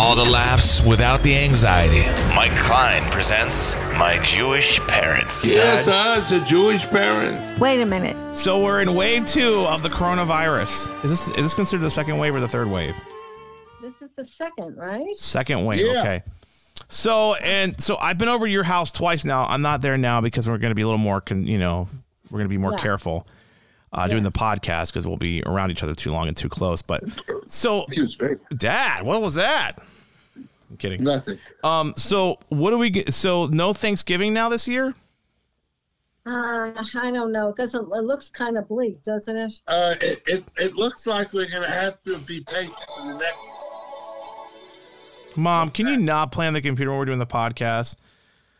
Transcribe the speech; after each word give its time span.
All 0.00 0.14
the 0.14 0.24
laughs 0.24 0.80
without 0.80 1.24
the 1.24 1.34
anxiety. 1.34 2.06
Mike 2.32 2.54
Klein 2.54 3.02
presents 3.10 3.74
My 3.98 4.20
Jewish 4.22 4.78
Parents. 4.82 5.44
Yes, 5.44 5.88
us, 5.88 6.30
uh, 6.30 6.38
the 6.38 6.44
Jewish 6.44 6.86
parents. 6.86 7.58
Wait 7.58 7.80
a 7.80 7.84
minute. 7.84 8.36
So 8.36 8.62
we're 8.62 8.80
in 8.80 8.94
wave 8.94 9.26
two 9.26 9.66
of 9.66 9.82
the 9.82 9.88
coronavirus. 9.88 11.04
Is 11.04 11.10
this 11.10 11.28
is 11.30 11.34
this 11.36 11.54
considered 11.54 11.82
the 11.82 11.90
second 11.90 12.16
wave 12.18 12.32
or 12.32 12.38
the 12.38 12.46
third 12.46 12.70
wave? 12.70 12.94
This 13.82 14.00
is 14.00 14.12
the 14.12 14.24
second, 14.24 14.76
right? 14.76 15.16
Second 15.16 15.64
wave. 15.64 15.84
Yeah. 15.84 16.00
Okay. 16.00 16.22
So 16.86 17.34
and 17.34 17.78
so 17.80 17.96
I've 17.96 18.18
been 18.18 18.28
over 18.28 18.46
to 18.46 18.52
your 18.52 18.62
house 18.62 18.92
twice 18.92 19.24
now. 19.24 19.46
I'm 19.46 19.62
not 19.62 19.82
there 19.82 19.98
now 19.98 20.20
because 20.20 20.46
we're 20.46 20.58
going 20.58 20.70
to 20.70 20.76
be 20.76 20.82
a 20.82 20.86
little 20.86 20.98
more, 20.98 21.20
con, 21.20 21.44
you 21.44 21.58
know, 21.58 21.88
we're 22.30 22.38
going 22.38 22.48
to 22.48 22.54
be 22.54 22.56
more 22.56 22.70
Yeah. 22.72 22.78
careful 22.78 23.26
uh, 23.92 24.08
doing 24.08 24.22
the 24.22 24.30
podcast 24.30 24.88
because 24.88 25.06
we'll 25.06 25.16
be 25.16 25.42
around 25.46 25.70
each 25.70 25.82
other 25.82 25.94
too 25.94 26.12
long 26.12 26.28
and 26.28 26.36
too 26.36 26.48
close. 26.48 26.82
But 26.82 27.02
so, 27.46 27.86
He 27.90 28.02
was 28.02 28.16
great. 28.16 28.38
Dad, 28.56 29.04
what 29.04 29.20
was 29.20 29.34
that? 29.34 29.78
I'm 30.70 30.76
kidding. 30.76 31.02
Nothing. 31.02 31.38
Um. 31.64 31.94
So 31.96 32.38
what 32.48 32.70
do 32.70 32.78
we 32.78 32.90
get? 32.90 33.14
So 33.14 33.46
no 33.46 33.72
Thanksgiving 33.72 34.34
now 34.34 34.48
this 34.48 34.68
year. 34.68 34.94
Uh, 36.26 36.72
I 36.76 37.10
don't 37.10 37.32
know. 37.32 37.48
It 37.48 37.56
doesn't. 37.56 37.90
It 37.90 38.02
looks 38.02 38.28
kind 38.28 38.58
of 38.58 38.68
bleak, 38.68 39.02
doesn't 39.02 39.34
it? 39.34 39.60
Uh, 39.66 39.94
it, 40.02 40.22
it, 40.26 40.44
it 40.58 40.74
looks 40.74 41.06
like 41.06 41.32
we're 41.32 41.48
going 41.48 41.62
to 41.62 41.74
have 41.74 42.02
to 42.02 42.18
be 42.18 42.40
patient 42.40 42.76
for 42.94 43.06
the 43.06 43.16
next. 43.16 43.38
Mom, 45.36 45.70
can 45.70 45.86
you 45.86 45.96
not 45.96 46.30
play 46.30 46.46
on 46.46 46.52
the 46.52 46.60
computer 46.60 46.90
when 46.90 46.98
we're 46.98 47.06
doing 47.06 47.18
the 47.18 47.26
podcast? 47.26 47.96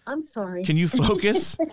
I'm 0.06 0.23
sorry. 0.23 0.65
Can 0.65 0.79
you 0.79 0.88
focus? 0.88 1.59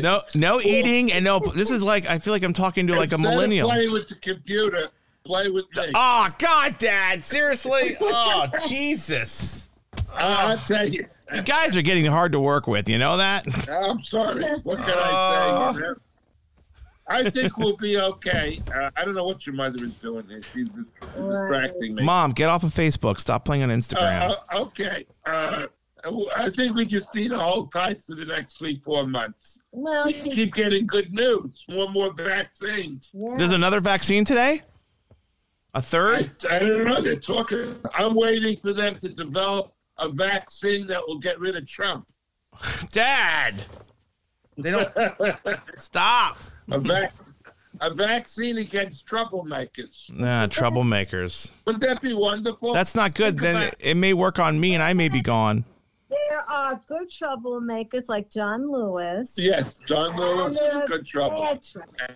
no, 0.00 0.22
no 0.34 0.60
eating 0.60 1.12
and 1.12 1.24
no. 1.24 1.38
This 1.40 1.70
is 1.70 1.82
like 1.82 2.06
I 2.06 2.18
feel 2.18 2.32
like 2.32 2.42
I'm 2.42 2.52
talking 2.52 2.86
to 2.86 2.94
like 2.94 3.12
a 3.12 3.16
Instead 3.16 3.28
of 3.28 3.34
millennial. 3.34 3.68
Play 3.68 3.88
with 3.88 4.08
the 4.08 4.14
computer. 4.16 4.88
Play 5.24 5.48
with 5.48 5.66
me. 5.76 5.90
Oh 5.94 6.28
God, 6.38 6.78
Dad! 6.78 7.22
Seriously? 7.24 7.96
Oh 8.00 8.46
Jesus! 8.68 9.70
I- 10.14 10.50
I'll 10.50 10.58
tell 10.58 10.88
you. 10.88 11.06
You 11.34 11.42
guys 11.42 11.76
are 11.76 11.82
getting 11.82 12.04
hard 12.06 12.32
to 12.32 12.40
work 12.40 12.66
with. 12.66 12.88
You 12.88 12.98
know 12.98 13.16
that? 13.16 13.46
I'm 13.70 14.02
sorry. 14.02 14.42
What 14.62 14.80
can 14.80 14.90
I 14.94 15.72
say? 15.74 15.80
you 15.80 15.86
know? 15.86 15.94
I 17.08 17.30
think 17.30 17.58
we'll 17.58 17.76
be 17.76 17.98
okay. 17.98 18.62
Uh, 18.74 18.90
I 18.96 19.04
don't 19.04 19.14
know 19.14 19.24
what 19.24 19.46
your 19.46 19.54
mother 19.54 19.84
is 19.84 19.92
doing 19.94 20.26
here. 20.28 20.42
She's 20.42 20.68
just 20.68 20.90
distracting 21.00 21.94
me. 21.96 22.04
Mom, 22.04 22.32
get 22.32 22.48
off 22.48 22.62
of 22.62 22.70
Facebook. 22.70 23.20
Stop 23.20 23.44
playing 23.44 23.62
on 23.62 23.70
Instagram. 23.70 24.30
Uh, 24.30 24.36
uh, 24.52 24.60
okay. 24.60 25.06
Uh, 25.26 25.66
I 26.36 26.50
think 26.50 26.76
we 26.76 26.84
just 26.84 27.14
need 27.14 27.28
to 27.28 27.38
hold 27.38 27.72
tight 27.72 27.98
for 27.98 28.14
the 28.14 28.24
next 28.24 28.58
three, 28.58 28.80
four 28.84 29.06
months. 29.06 29.58
Well, 29.72 30.06
We 30.06 30.12
keep 30.14 30.54
getting 30.54 30.86
good 30.86 31.12
news. 31.12 31.64
One 31.68 31.92
more 31.92 32.12
vaccines. 32.12 33.10
yeah. 33.12 33.34
There's 33.36 33.52
another 33.52 33.80
vaccine 33.80 34.24
today. 34.24 34.62
A 35.74 35.80
third? 35.82 36.30
I 36.50 36.58
don't 36.58 36.84
know. 36.84 37.00
They're 37.00 37.16
talking. 37.16 37.76
I'm 37.94 38.14
waiting 38.14 38.56
for 38.58 38.72
them 38.74 38.98
to 38.98 39.08
develop 39.08 39.72
a 39.98 40.08
vaccine 40.10 40.86
that 40.88 41.00
will 41.06 41.18
get 41.18 41.38
rid 41.40 41.56
of 41.56 41.66
Trump. 41.66 42.08
Dad, 42.90 43.54
they 44.58 44.70
don't 44.70 44.92
stop. 45.78 46.36
A, 46.70 46.78
vac- 46.78 47.14
a 47.80 47.88
vaccine 47.92 48.58
against 48.58 49.06
troublemakers. 49.08 50.10
Nah, 50.12 50.46
troublemakers. 50.46 51.50
Wouldn't 51.64 51.82
that 51.82 52.02
be 52.02 52.12
wonderful? 52.12 52.74
That's 52.74 52.94
not 52.94 53.14
good. 53.14 53.40
Think 53.40 53.40
Then 53.40 53.62
it, 53.68 53.76
it 53.80 53.94
may 53.96 54.12
work 54.12 54.38
on 54.38 54.60
me, 54.60 54.74
and 54.74 54.82
I 54.82 54.92
may 54.92 55.08
be 55.08 55.22
gone. 55.22 55.64
There 56.30 56.40
are 56.50 56.80
good 56.86 57.08
troublemakers 57.10 58.08
like 58.08 58.30
John 58.30 58.70
Lewis. 58.70 59.34
yes, 59.38 59.74
John 59.86 60.16
Lewis 60.16 60.46
And 60.48 60.56
there 60.56 60.68
is 60.78 60.84
are 60.84 60.86
good 60.88 61.06
trouble. 61.06 61.40
bad 61.42 61.60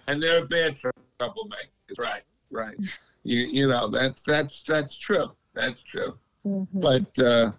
and 0.07 0.23
they're 0.23 0.47
bad 0.47 0.77
troublemakers. 0.77 1.99
Right, 1.99 2.23
right. 2.51 2.77
You 3.25 3.39
you 3.41 3.69
know 3.69 3.89
that's 3.89 4.23
that's 4.23 4.63
that's 4.63 4.97
true. 4.99 5.31
That's 5.55 5.83
true. 5.83 6.17
Mhm. 6.47 6.67
But 6.75 7.19
uh, 7.25 7.53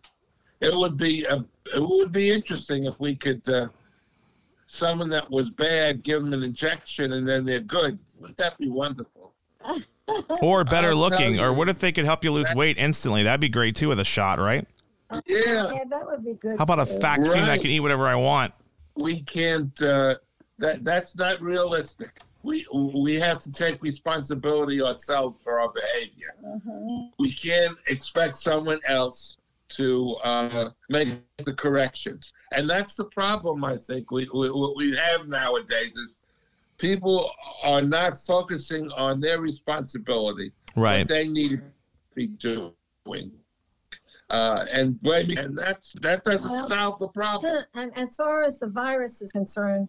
it 0.61 0.75
would 0.75 0.95
be 0.97 1.25
a, 1.25 1.43
it 1.75 1.79
would 1.81 2.11
be 2.11 2.29
interesting 2.31 2.85
if 2.85 2.99
we 2.99 3.15
could 3.15 3.47
uh, 3.49 3.67
someone 4.67 5.09
that 5.09 5.29
was 5.29 5.49
bad 5.51 6.03
give 6.03 6.21
them 6.21 6.33
an 6.33 6.43
injection 6.43 7.13
and 7.13 7.27
then 7.27 7.45
they're 7.45 7.59
good. 7.61 7.97
Wouldn't 8.19 8.37
that 8.37 8.57
be 8.57 8.69
wonderful? 8.69 9.33
Or 10.41 10.63
better 10.63 10.89
I'll 10.91 10.95
looking. 10.97 11.39
Or 11.39 11.51
what 11.51 11.67
if 11.67 11.79
they 11.79 11.91
could 11.91 12.05
help 12.05 12.23
you 12.23 12.31
lose 12.31 12.47
weight 12.55 12.77
instantly? 12.77 13.23
That'd 13.23 13.41
be 13.41 13.49
great 13.49 13.75
too 13.75 13.89
with 13.89 13.99
a 13.99 14.05
shot, 14.05 14.39
right? 14.39 14.65
Yeah, 15.11 15.21
Yeah, 15.73 15.83
that 15.89 16.05
would 16.05 16.23
be 16.25 16.35
good. 16.35 16.57
How 16.57 16.63
about 16.63 16.79
a 16.79 16.85
too. 16.85 16.99
vaccine 16.99 17.43
I 17.43 17.57
can 17.57 17.67
eat 17.67 17.79
whatever 17.79 18.07
I 18.07 18.15
want? 18.15 18.53
we 18.95 19.21
can't. 19.21 19.79
Uh, 19.81 20.15
that 20.57 20.83
that's 20.83 21.15
not 21.15 21.39
realistic. 21.41 22.19
We 22.43 22.65
we 22.73 23.15
have 23.19 23.39
to 23.39 23.51
take 23.51 23.81
responsibility 23.83 24.81
ourselves 24.81 25.39
for 25.43 25.59
our 25.59 25.71
behavior. 25.71 26.33
Mhm. 26.43 27.11
we 27.19 27.31
can't 27.33 27.77
expect 27.87 28.35
someone 28.37 28.79
else 28.87 29.37
to 29.69 30.15
uh, 30.23 30.69
make 30.89 31.09
the 31.43 31.53
corrections, 31.53 32.31
and 32.53 32.69
that's 32.69 32.95
the 32.95 33.03
problem. 33.05 33.63
I 33.65 33.77
think 33.77 34.11
we, 34.11 34.27
we 34.33 34.49
we 34.75 34.95
have 34.95 35.27
nowadays 35.27 35.91
is 35.91 36.15
people 36.77 37.29
are 37.63 37.81
not 37.81 38.15
focusing 38.17 38.91
on 38.93 39.19
their 39.21 39.39
responsibility, 39.39 40.51
Right. 40.75 40.99
what 40.99 41.07
they 41.07 41.27
need 41.27 41.49
to 41.49 41.61
be 42.15 42.27
doing, 42.27 43.31
uh, 44.29 44.65
and 44.71 44.99
blaming, 44.99 45.37
and 45.37 45.57
that's 45.57 45.93
that 46.01 46.23
doesn't 46.23 46.51
Well, 46.51 46.67
solve 46.67 46.99
the 46.99 47.07
problem. 47.07 47.63
And 47.73 47.91
as 47.97 48.15
far 48.15 48.43
as 48.43 48.59
the 48.59 48.67
virus 48.67 49.21
is 49.21 49.31
concerned, 49.31 49.87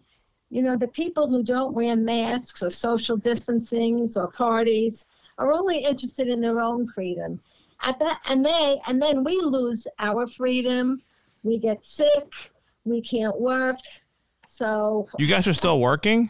you 0.49 0.61
know, 0.61 0.77
the 0.77 0.87
people 0.87 1.29
who 1.29 1.43
don't 1.43 1.73
wear 1.73 1.95
masks 1.95 2.63
or 2.63 2.69
social 2.69 3.17
distancing 3.17 4.09
or 4.15 4.31
parties 4.31 5.07
are 5.37 5.53
only 5.53 5.79
interested 5.79 6.27
in 6.27 6.41
their 6.41 6.59
own 6.59 6.87
freedom. 6.87 7.39
At 7.81 7.99
that, 7.99 8.19
and 8.27 8.45
they, 8.45 8.81
and 8.87 9.01
then 9.01 9.23
we 9.23 9.39
lose 9.41 9.87
our 9.99 10.27
freedom. 10.27 11.01
We 11.43 11.57
get 11.57 11.85
sick. 11.85 12.51
We 12.83 13.01
can't 13.01 13.39
work. 13.39 13.77
So, 14.47 15.07
You 15.17 15.27
guys 15.27 15.47
are 15.47 15.53
still 15.53 15.79
working? 15.79 16.29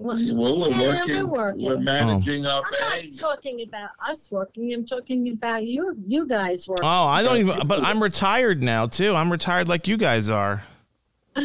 Well, 0.00 0.16
Well, 0.34 0.60
we're 0.60 0.68
Yeah, 0.70 1.00
working, 1.00 1.14
we're 1.16 1.26
working. 1.26 1.64
we're 1.64 1.78
managing 1.78 2.46
our 2.46 2.62
I'm 2.64 3.06
not 3.06 3.18
talking 3.18 3.62
about 3.68 3.90
us 4.08 4.30
working. 4.30 4.72
I'm 4.72 4.86
talking 4.86 5.30
about 5.32 5.64
you, 5.64 5.96
you 6.06 6.26
guys 6.26 6.68
working. 6.68 6.84
Oh, 6.86 7.04
I 7.06 7.22
don't 7.22 7.36
even. 7.38 7.66
But 7.66 7.82
I'm 7.84 8.02
retired 8.02 8.62
now 8.62 8.86
too. 8.86 9.14
I'm 9.14 9.30
retired 9.30 9.68
like 9.68 9.86
you 9.88 9.96
guys 9.96 10.30
are. 10.30 10.64
I 11.36 11.42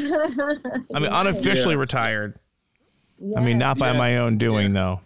mean, 0.93 1.05
unofficially 1.11 1.75
Yeah. 1.75 1.79
retired. 1.79 2.39
I 3.37 3.39
mean, 3.41 3.57
not 3.57 3.77
by 3.77 3.91
Yeah. 3.91 3.97
my 3.97 4.17
own 4.17 4.37
doing 4.37 4.73
though. 4.73 5.01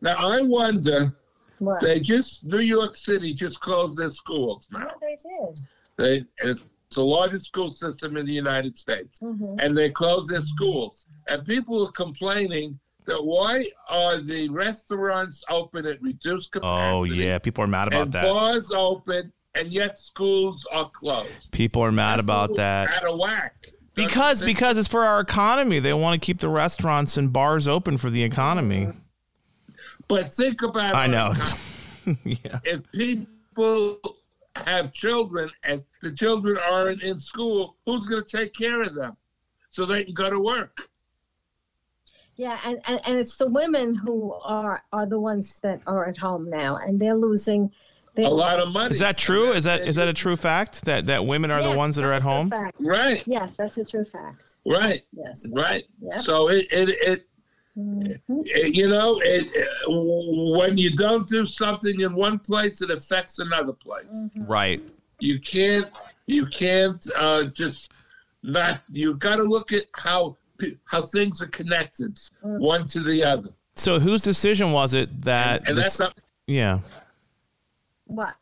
Now 0.00 0.16
I 0.16 0.40
wonder. 0.42 1.14
What? 1.58 1.80
They 1.82 2.00
just 2.00 2.44
New 2.44 2.60
York 2.60 2.96
City 2.96 3.34
just 3.34 3.60
closed 3.60 3.98
their 3.98 4.10
schools 4.10 4.68
now. 4.72 4.80
Yeah, 4.80 4.92
they 5.00 5.16
did. 5.16 5.60
They 5.96 6.24
it's 6.48 6.64
the 6.94 7.04
largest 7.04 7.46
school 7.46 7.70
system 7.70 8.16
in 8.16 8.26
the 8.26 8.32
United 8.32 8.76
States, 8.76 9.18
Mhm. 9.20 9.56
and 9.60 9.76
they 9.78 9.90
closed 9.90 10.30
their 10.30 10.42
schools. 10.42 11.06
And 11.28 11.44
people 11.46 11.86
are 11.86 11.92
complaining 11.92 12.78
that 13.04 13.22
why 13.24 13.66
are 13.88 14.18
the 14.18 14.48
restaurants 14.48 15.44
open 15.48 15.86
at 15.86 16.02
reduced 16.02 16.52
capacity? 16.52 16.96
Oh 16.96 17.04
yeah, 17.04 17.38
people 17.38 17.62
are 17.64 17.68
mad 17.68 17.88
about 17.88 18.02
and 18.02 18.12
that. 18.12 18.24
bars 18.24 18.70
open, 18.72 19.32
and 19.54 19.72
yet 19.72 19.98
schools 19.98 20.66
are 20.72 20.90
closed. 20.90 21.50
People 21.52 21.82
are 21.82 21.92
mad 21.92 22.18
That's 22.18 22.26
about 22.26 22.56
that. 22.56 22.90
Out 22.90 23.12
of 23.12 23.18
whack. 23.18 23.54
Don't 23.94 24.06
Because 24.06 24.42
because 24.42 24.76
it's 24.78 24.88
for 24.88 25.04
our 25.04 25.20
economy. 25.20 25.78
They 25.78 25.92
want 25.94 26.20
to 26.20 26.24
keep 26.24 26.40
the 26.40 26.48
restaurants 26.48 27.16
and 27.16 27.32
bars 27.32 27.68
open 27.68 27.98
for 27.98 28.10
the 28.10 28.22
economy. 28.22 28.88
But 30.08 30.32
think 30.32 30.62
about. 30.62 30.94
I 30.94 31.06
know. 31.06 31.32
economy. 31.32 32.16
yeah. 32.44 32.58
if 32.64 32.90
people 32.92 33.98
have 34.66 34.92
children 34.92 35.50
and 35.64 35.82
the 36.02 36.12
children 36.12 36.58
aren't 36.58 37.02
in 37.02 37.20
school, 37.20 37.76
who's 37.86 38.06
going 38.06 38.24
to 38.24 38.36
take 38.36 38.54
care 38.54 38.82
of 38.82 38.94
them 38.94 39.16
so 39.68 39.84
they 39.86 40.04
can 40.04 40.14
go 40.14 40.30
to 40.30 40.40
work? 40.40 40.76
Yeah, 42.36 42.58
and, 42.64 42.80
and, 42.86 43.00
and 43.06 43.18
it's 43.18 43.36
the 43.36 43.48
women 43.48 43.94
who 43.94 44.32
are 44.32 44.82
are 44.92 45.04
the 45.06 45.20
ones 45.20 45.60
that 45.60 45.80
are 45.86 46.06
at 46.06 46.16
home 46.16 46.48
now, 46.48 46.74
and 46.76 46.98
they're 46.98 47.14
losing. 47.14 47.70
They, 48.14 48.24
A 48.24 48.28
lot 48.30 48.58
of 48.58 48.72
money. 48.72 48.90
Is 48.90 48.98
that 49.00 49.16
true? 49.18 49.52
Is 49.52 49.64
that 49.64 49.82
is 49.82 49.94
that 49.96 50.08
a 50.08 50.12
true 50.12 50.36
fact 50.36 50.84
that 50.86 51.06
that 51.06 51.24
women 51.26 51.50
are 51.50 51.62
the 51.62 51.76
ones 51.76 51.94
that 51.96 52.04
are 52.04 52.12
at 52.12 52.22
home? 52.22 52.50
fact. 52.50 52.76
Right, 52.80 53.22
Yes, 53.26 53.56
that's 53.56 53.76
a 53.78 53.84
true 53.84 54.04
fact. 54.04 54.56
right, 54.66 55.00
Yes. 55.12 55.52
right. 55.54 55.84
Yeah. 56.00 56.18
So 56.18 56.48
it, 56.48 56.66
it, 56.72 56.88
it, 56.88 56.98
it 57.06 57.26
Mm-hmm. 57.78 58.40
Eh, 58.54 58.66
you 58.66 58.88
know, 58.88 59.20
it, 59.22 59.46
eh, 59.56 59.64
when 59.88 60.76
you 60.76 60.90
don't 60.90 61.28
do 61.28 61.46
something 61.46 62.00
in 62.00 62.14
one 62.14 62.38
place, 62.38 62.82
it 62.82 62.90
affects 62.90 63.38
another 63.38 63.72
place. 63.72 64.06
Mm-hmm. 64.12 64.44
Right. 64.44 64.82
You 65.20 65.38
can't, 65.38 65.88
you 66.26 66.46
can't 66.46 67.04
uh, 67.16 67.44
just 67.44 67.92
not. 68.42 68.80
You 68.90 69.14
got 69.14 69.36
to 69.36 69.44
look 69.44 69.72
at 69.72 69.84
how 69.94 70.36
how 70.84 71.02
things 71.02 71.40
are 71.40 71.46
connected, 71.46 72.16
mm. 72.44 72.58
one 72.58 72.86
to 72.88 73.00
the 73.00 73.24
other, 73.24 73.48
So 73.76 73.98
whose 73.98 74.20
decision 74.22 74.72
was 74.72 74.92
it 74.92 75.22
that 75.22 75.66
and 75.66 75.76
this- 75.76 75.96
that's 75.96 76.00
not. 76.00 76.20
yeah. 76.46 76.80
What? 78.04 78.34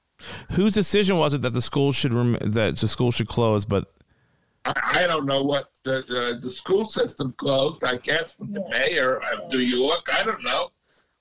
Whose 0.53 0.75
decision 0.75 1.17
was 1.19 1.35
it 1.35 1.43
that 1.43 1.53
the 1.53 1.63
school 1.63 1.93
should 1.93 2.13
rem- 2.13 2.39
that 2.41 2.77
the 2.77 2.89
school 2.89 3.13
should 3.13 3.29
close? 3.29 3.65
But 3.65 3.89
I, 4.77 5.05
I 5.05 5.07
don't 5.07 5.27
know 5.27 5.43
what 5.43 5.71
the, 5.85 6.05
the 6.09 6.39
the 6.41 6.51
school 6.51 6.85
system 6.85 7.35
closed. 7.39 7.85
I 7.85 7.97
guess 7.97 8.37
with 8.39 8.53
the 8.55 8.65
mayor 8.69 9.17
of 9.33 9.51
New 9.53 9.59
York. 9.59 10.09
I 10.13 10.23
don't 10.25 10.43
know. 10.45 10.71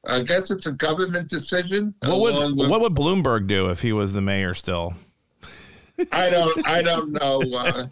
I 0.05 0.21
guess 0.21 0.51
it's 0.51 0.67
a 0.67 0.71
government 0.71 1.29
decision. 1.29 1.93
What 2.01 2.19
would 2.19 2.55
with- 2.57 2.69
what 2.69 2.81
would 2.81 2.93
Bloomberg 2.95 3.47
do 3.47 3.69
if 3.69 3.81
he 3.81 3.93
was 3.93 4.13
the 4.13 4.21
mayor 4.21 4.53
still? 4.53 4.93
I 6.11 6.29
don't. 6.29 6.67
I 6.67 6.81
don't 6.81 7.11
know. 7.11 7.41
Uh, 7.53 7.87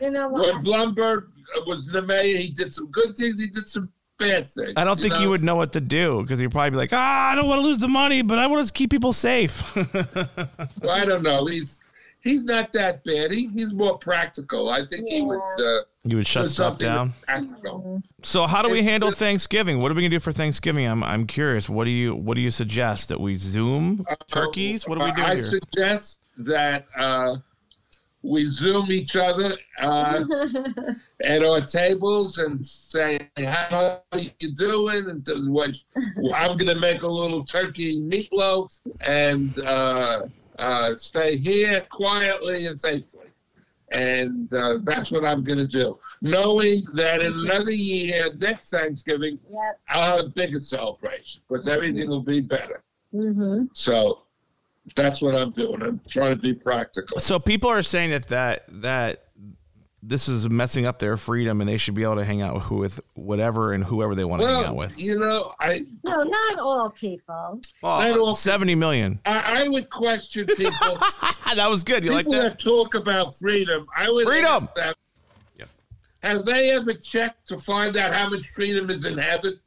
You 0.00 0.10
know 0.10 0.28
when 0.28 0.42
what? 0.56 0.64
Bloomberg 0.64 1.28
was 1.66 1.86
the 1.86 2.02
mayor, 2.02 2.36
he 2.36 2.48
did 2.48 2.72
some 2.72 2.86
good 2.90 3.16
things. 3.16 3.40
He 3.40 3.48
did 3.48 3.66
some 3.66 3.90
bad 4.18 4.46
things. 4.46 4.74
I 4.76 4.84
don't 4.84 5.00
think 5.00 5.14
know? 5.14 5.20
he 5.20 5.26
would 5.26 5.42
know 5.42 5.56
what 5.56 5.72
to 5.72 5.80
do 5.80 6.20
because 6.22 6.38
he'd 6.38 6.50
probably 6.52 6.70
be 6.70 6.76
like, 6.76 6.92
ah, 6.92 7.30
I 7.30 7.34
don't 7.34 7.48
want 7.48 7.60
to 7.60 7.66
lose 7.66 7.78
the 7.78 7.88
money, 7.88 8.20
but 8.22 8.38
I 8.38 8.46
want 8.46 8.66
to 8.66 8.72
keep 8.72 8.90
people 8.90 9.12
safe. 9.12 9.64
Well, 10.82 10.90
I 10.90 11.04
don't 11.06 11.22
know. 11.22 11.46
He's 11.46 11.79
he's 12.22 12.44
not 12.44 12.72
that 12.72 13.04
bad. 13.04 13.30
He, 13.32 13.46
he's 13.48 13.72
more 13.72 13.98
practical. 13.98 14.68
I 14.70 14.84
think 14.86 15.08
he 15.08 15.22
would. 15.22 15.38
Uh, 15.58 15.82
you 16.04 16.16
would 16.16 16.26
shut 16.26 16.48
stuff 16.50 16.78
down. 16.78 17.12
Practical. 17.26 18.02
So 18.22 18.46
how 18.46 18.62
do 18.62 18.68
we 18.70 18.78
It's- 18.78 18.90
handle 18.90 19.08
it's- 19.10 19.18
Thanksgiving? 19.18 19.80
What 19.80 19.90
are 19.92 19.94
we 19.94 20.02
gonna 20.02 20.10
do 20.10 20.20
for 20.20 20.32
Thanksgiving? 20.32 20.86
I'm 20.86 21.02
I'm 21.04 21.26
curious. 21.26 21.68
What 21.68 21.84
do 21.84 21.90
you 21.90 22.14
what 22.14 22.34
do 22.36 22.40
you 22.40 22.50
suggest 22.50 23.08
that 23.10 23.20
we 23.20 23.36
Zoom 23.36 24.04
turkeys? 24.28 24.86
What 24.88 24.98
do 24.98 25.04
we 25.04 25.12
do 25.12 25.22
I 25.22 25.34
here? 25.36 25.44
suggest 25.44 26.22
that 26.38 26.86
uh, 26.96 27.36
we 28.22 28.44
zoom 28.46 28.90
each 28.92 29.16
other 29.16 29.56
uh, 29.78 30.22
at 31.24 31.42
our 31.44 31.60
tables 31.62 32.36
and 32.38 32.64
say, 32.66 33.28
"How 33.36 34.00
are 34.12 34.18
you 34.18 34.52
doing?" 34.54 35.08
And 35.10 35.24
to 35.26 35.50
what 35.50 35.70
I'm 36.34 36.56
going 36.58 36.66
to 36.66 36.74
make 36.74 37.02
a 37.02 37.06
little 37.08 37.44
turkey 37.44 37.98
meatloaf 38.00 38.78
and 39.00 39.58
uh, 39.60 40.22
uh, 40.60 40.94
stay 40.96 41.36
here 41.36 41.80
quietly 41.88 42.66
and 42.66 42.80
safely. 42.80 43.26
And 43.92 44.52
uh, 44.54 44.78
that's 44.84 45.10
what 45.10 45.24
I'm 45.24 45.42
going 45.42 45.58
to 45.58 45.66
do, 45.66 45.98
knowing 46.22 46.86
that 46.94 47.22
in 47.22 47.32
another 47.32 47.72
year, 47.72 48.32
next 48.38 48.70
Thanksgiving, 48.70 49.38
Yep. 49.50 49.80
I'll 49.88 50.16
have 50.18 50.26
a 50.26 50.28
bigger 50.28 50.60
celebration 50.60 51.42
because 51.48 51.66
everything 51.66 52.08
will 52.08 52.22
be 52.22 52.40
better. 52.40 52.84
hmm 53.10 53.64
So 53.72 54.22
that's 54.94 55.20
what 55.20 55.34
I'm 55.34 55.50
doing. 55.50 55.82
I'm 55.82 56.00
trying 56.06 56.36
to 56.36 56.40
be 56.40 56.54
practical. 56.54 57.18
So 57.18 57.40
people 57.40 57.68
are 57.70 57.82
saying 57.82 58.10
that 58.10 58.28
that 58.28 58.64
that 58.68 59.24
this 60.02 60.28
is 60.28 60.48
messing 60.48 60.86
up 60.86 60.98
their 60.98 61.16
freedom, 61.16 61.60
and 61.60 61.68
they 61.68 61.76
should 61.76 61.94
be 61.94 62.02
able 62.02 62.16
to 62.16 62.24
hang 62.24 62.40
out 62.42 62.54
with, 62.54 62.70
with 62.70 63.00
whatever 63.14 63.72
and 63.72 63.84
whoever 63.84 64.14
they 64.14 64.24
want 64.24 64.40
to 64.42 64.48
hang 64.48 64.64
out 64.64 64.76
with. 64.76 64.98
you 64.98 65.18
know, 65.18 65.54
I, 65.60 65.84
No, 66.04 66.22
not 66.22 66.58
all 66.58 66.90
people. 66.90 67.60
I 67.82 68.10
Oh, 68.10 68.14
don't- 68.14 68.36
Seventy 68.36 68.74
million. 68.74 69.20
I 69.26 69.64
I 69.64 69.68
would 69.68 69.90
question 69.90 70.46
people. 70.46 70.72
that 71.54 71.68
was 71.68 71.84
good. 71.84 72.02
You 72.04 72.12
like 72.12 72.26
people 72.26 72.40
that? 72.40 72.58
that 72.58 72.64
talk 72.64 72.94
about 72.94 73.36
freedom. 73.36 73.86
I 73.94 74.10
would 74.10 74.26
Freedom! 74.26 74.64
ask 74.64 74.74
them, 74.74 74.94
Yep. 75.58 75.68
Have 76.22 76.44
they 76.46 76.70
ever 76.70 76.94
checked 76.94 77.48
to 77.48 77.58
find 77.58 77.96
out 77.96 78.14
how 78.14 78.30
much 78.30 78.46
freedom 78.48 78.88
is 78.90 79.04
in 79.04 79.18
heaven? 79.18 79.58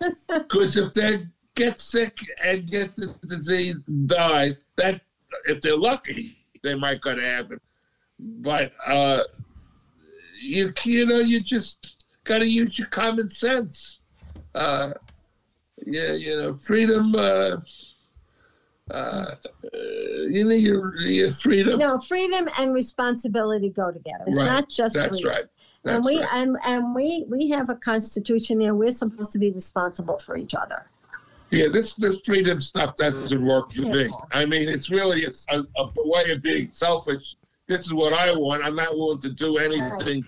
Because 0.28 0.76
if 0.76 0.92
they 0.94 1.26
get 1.54 1.80
sick 1.80 2.16
and 2.42 2.66
get 2.66 2.94
this 2.96 3.14
disease, 3.14 3.76
die, 4.06 4.56
that 4.76 5.00
if 5.46 5.60
they're 5.60 5.76
lucky, 5.76 6.36
they 6.62 6.74
might 6.74 7.00
go 7.00 7.14
to 7.14 7.20
heaven. 7.22 7.60
But 8.18 8.72
uh, 8.86 9.22
you 10.40 10.72
you 10.84 11.06
know 11.06 11.18
you 11.18 11.40
just 11.40 12.06
got 12.24 12.38
to 12.38 12.46
use 12.46 12.78
your 12.78 12.88
common 12.88 13.28
sense. 13.28 14.00
Uh, 14.54 14.92
yeah, 15.84 16.12
you 16.14 16.36
know, 16.36 16.52
freedom. 16.54 17.14
Uh, 17.14 17.56
uh, 18.90 19.34
you 19.72 20.44
know, 20.44 20.54
your 20.54 20.96
your 21.00 21.30
freedom. 21.30 21.78
No, 21.78 21.98
freedom 21.98 22.48
and 22.58 22.72
responsibility 22.72 23.70
go 23.70 23.90
together. 23.90 24.24
It's 24.26 24.36
Right. 24.36 24.46
not 24.46 24.70
just 24.70 24.94
That's 24.94 25.20
freedom. 25.20 25.30
right. 25.84 25.94
and 25.94 26.04
we 26.04 26.20
right. 26.20 26.28
and 26.32 26.56
and 26.64 26.94
we 26.94 27.24
we 27.28 27.48
have 27.50 27.68
a 27.68 27.74
constitution 27.74 28.58
there. 28.58 28.74
We're 28.74 28.92
supposed 28.92 29.32
to 29.32 29.38
be 29.38 29.50
responsible 29.50 30.18
for 30.18 30.36
each 30.36 30.54
other. 30.54 30.86
Yeah, 31.50 31.68
this 31.68 31.94
this 31.94 32.20
freedom 32.20 32.60
stuff 32.60 32.96
doesn't 32.96 33.44
work 33.44 33.72
for 33.72 33.82
me. 33.82 34.10
I 34.32 34.44
mean, 34.44 34.68
it's 34.68 34.90
really 34.90 35.24
a, 35.24 35.30
a, 35.50 35.64
a 35.78 35.90
way 36.08 36.30
of 36.30 36.42
being 36.42 36.70
selfish. 36.70 37.36
This 37.68 37.84
is 37.86 37.92
what 37.92 38.12
I 38.12 38.32
want. 38.34 38.64
I'm 38.64 38.76
not 38.76 38.96
willing 38.96 39.20
to 39.20 39.30
do 39.30 39.58
anything 39.58 40.24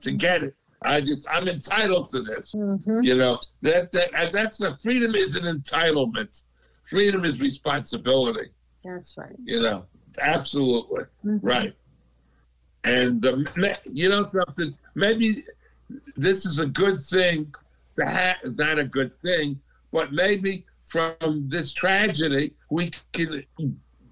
to 0.00 0.10
get 0.12 0.42
it. 0.42 0.54
I 0.82 1.00
just 1.00 1.26
I'm 1.28 1.48
entitled 1.48 2.08
to 2.10 2.22
this. 2.22 2.52
hmm 2.52 3.02
You 3.02 3.16
know 3.16 3.38
that 3.62 3.90
that 3.92 4.32
that's 4.32 4.58
the 4.58 4.76
freedom 4.82 5.14
is 5.14 5.36
an 5.36 5.44
entitlement. 5.44 6.44
Freedom 6.88 7.24
is 7.24 7.40
responsibility. 7.40 8.50
That's 8.84 9.16
right. 9.18 9.34
You 9.44 9.60
know, 9.60 9.86
absolutely 10.20 11.04
Mhm. 11.24 11.40
right. 11.42 11.74
And 12.84 13.22
you 13.92 14.08
know 14.08 14.26
something? 14.26 14.74
Maybe 14.94 15.44
this 16.16 16.46
is 16.46 16.60
a 16.60 16.66
good 16.66 16.98
thing 16.98 17.52
to 17.96 18.06
have. 18.06 18.36
Not 18.56 18.78
a 18.78 18.84
good 18.84 19.18
thing, 19.20 19.60
but 19.90 20.12
maybe 20.12 20.64
from 20.84 21.16
this 21.48 21.72
tragedy 21.72 22.54
we 22.70 22.92
can 23.12 23.44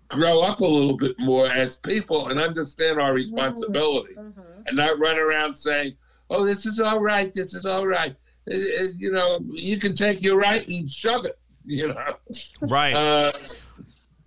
grow 0.09 0.41
up 0.43 0.61
a 0.61 0.65
little 0.67 0.97
bit 0.97 1.19
more 1.19 1.47
as 1.47 1.79
people 1.79 2.29
and 2.29 2.39
understand 2.39 3.01
our 3.01 3.13
responsibility, 3.13 4.15
Mhm. 4.15 4.33
and 4.67 4.77
not 4.77 4.99
run 4.99 5.19
around 5.19 5.55
saying, 5.57 5.95
"Oh, 6.31 6.45
this 6.45 6.67
is 6.67 6.81
all 6.81 7.01
right. 7.01 7.33
This 7.33 7.55
is 7.55 7.65
all 7.67 7.87
right." 7.87 8.15
Uh, 8.51 8.55
uh, 8.55 8.87
You 8.99 9.13
know, 9.13 9.39
you 9.53 9.79
can 9.79 9.95
take 9.95 10.23
your 10.23 10.37
right 10.37 10.67
and 10.69 10.91
shove 10.91 11.25
it. 11.25 11.39
You 11.69 11.89
know. 11.89 12.15
Right. 12.61 12.95
Uh, 12.95 13.33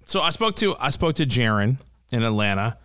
So 0.05 0.19
I 0.21 0.31
spoke 0.31 0.55
to 0.57 0.75
I 0.79 0.89
spoke 0.89 1.15
to 1.15 1.25
Jaron 1.25 1.77
in 2.11 2.23
Atlanta, 2.23 2.77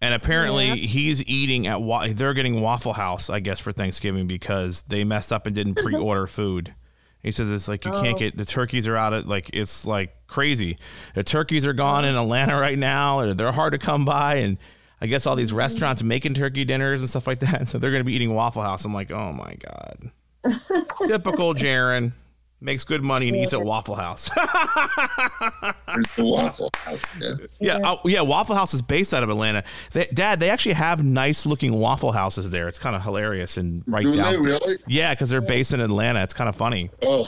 and 0.00 0.14
apparently 0.14 0.66
Yeah. 0.68 0.74
he's 0.76 1.26
eating 1.26 1.66
at 1.66 1.82
Wa- 1.82 2.06
they're 2.08 2.34
getting 2.34 2.60
Waffle 2.60 2.92
House, 2.92 3.28
I 3.30 3.40
guess, 3.40 3.58
for 3.58 3.72
Thanksgiving 3.72 4.26
because 4.28 4.82
they 4.82 5.02
messed 5.04 5.32
up 5.32 5.46
and 5.46 5.54
didn't 5.56 5.74
pre-order 5.82 6.26
food. 6.28 6.74
He 7.22 7.32
says 7.32 7.50
it's 7.50 7.68
like 7.68 7.84
you 7.84 7.92
can't 7.92 8.16
Oh. 8.16 8.18
get 8.18 8.36
the 8.36 8.44
turkeys 8.44 8.88
are 8.88 8.96
out 8.96 9.12
of 9.12 9.26
like 9.26 9.50
it's 9.52 9.86
like 9.86 10.14
crazy. 10.26 10.76
The 11.14 11.22
turkeys 11.22 11.66
are 11.66 11.72
gone 11.72 12.04
in 12.04 12.16
oh. 12.16 12.22
Atlanta 12.22 12.58
right 12.58 12.78
now. 12.78 13.20
and 13.20 13.38
They're 13.38 13.52
hard 13.52 13.72
to 13.72 13.78
come 13.78 14.04
by, 14.04 14.36
and 14.36 14.58
I 15.00 15.06
guess 15.06 15.26
all 15.26 15.36
these 15.36 15.48
mm-hmm. 15.50 15.58
restaurants 15.58 16.02
making 16.02 16.34
turkey 16.34 16.64
dinners 16.64 17.00
and 17.00 17.08
stuff 17.08 17.26
like 17.26 17.40
that. 17.40 17.60
So 17.68 17.78
they're 17.78 17.90
going 17.90 18.00
to 18.00 18.04
be 18.06 18.14
eating 18.14 18.34
Waffle 18.34 18.62
House. 18.62 18.84
I'm 18.84 18.94
like, 18.94 19.10
oh 19.10 19.32
my 19.32 19.54
god, 19.54 20.10
typical 21.06 21.54
Jaron 21.54 22.12
makes 22.60 22.84
good 22.84 23.02
money 23.02 23.28
and 23.28 23.36
eats 23.36 23.54
at 23.54 23.62
Waffle 23.62 23.94
House. 23.94 24.28
the 24.34 25.74
Waffle 26.18 26.70
House. 26.74 27.02
Yeah. 27.18 27.34
Yeah, 27.58 27.76
uh, 27.76 27.96
yeah. 28.04 28.20
Waffle 28.20 28.54
House 28.54 28.74
is 28.74 28.82
based 28.82 29.14
out 29.14 29.22
of 29.22 29.30
Atlanta. 29.30 29.64
They, 29.92 30.06
Dad, 30.12 30.40
they 30.40 30.50
actually 30.50 30.74
have 30.74 31.04
nice 31.04 31.46
looking 31.46 31.72
Waffle 31.72 32.12
Houses 32.12 32.50
there. 32.50 32.68
It's 32.68 32.78
kind 32.78 32.94
of 32.94 33.02
hilarious 33.02 33.56
and 33.56 33.82
right 33.86 34.02
Do 34.04 34.12
down. 34.12 34.32
they 34.32 34.38
really? 34.38 34.78
Yeah, 34.86 35.14
because 35.14 35.30
they're 35.30 35.40
based 35.40 35.72
in 35.72 35.80
Atlanta. 35.80 36.22
It's 36.22 36.34
kind 36.34 36.48
of 36.48 36.56
funny. 36.56 36.90
Oh, 37.02 37.26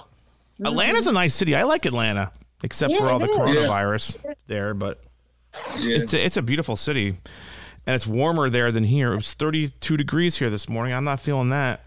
Atlanta's 0.65 1.07
a 1.07 1.13
nice 1.13 1.35
city. 1.35 1.57
I 1.57 1.63
like 1.65 1.87
Atlanta, 1.87 2.31
except 2.63 2.95
for 2.95 3.09
all 3.09 3.19
the 3.19 3.25
it 3.27 3.31
is. 3.31 3.39
coronavirus 3.39 4.37
there. 4.47 4.75
But 4.75 5.01
yeah. 5.79 5.97
it's 5.99 6.15
a, 6.15 6.25
it's 6.25 6.37
a 6.37 6.43
beautiful 6.43 6.77
city, 6.77 7.17
and 7.87 7.95
it's 7.97 8.07
warmer 8.07 8.51
there 8.51 8.71
than 8.71 8.85
here. 8.85 9.13
It 9.13 9.17
was 9.17 9.35
32 9.35 9.97
degrees 9.97 10.37
here 10.39 10.51
this 10.51 10.69
morning. 10.69 10.95
I'm 10.95 11.05
not 11.05 11.21
feeling 11.21 11.49
that. 11.51 11.85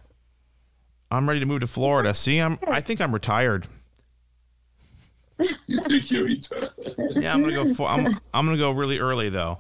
I'm 1.12 1.27
ready 1.27 1.39
to 1.39 1.45
move 1.45 1.62
to 1.62 1.67
Florida. 1.67 2.13
See, 2.13 2.39
I'm. 2.39 2.59
I 2.67 2.81
think 2.81 3.01
I'm 3.01 3.13
retired. 3.13 3.67
You 5.67 5.81
think 5.81 6.09
you're 6.12 6.25
retired? 6.25 6.71
Yeah, 6.97 7.33
I'm 7.33 7.41
gonna 7.41 7.53
go. 7.53 7.74
For, 7.74 7.88
I'm. 7.88 8.07
I'm 8.33 8.45
gonna 8.45 8.57
go 8.57 8.71
really 8.71 9.00
early 9.00 9.29
though. 9.29 9.59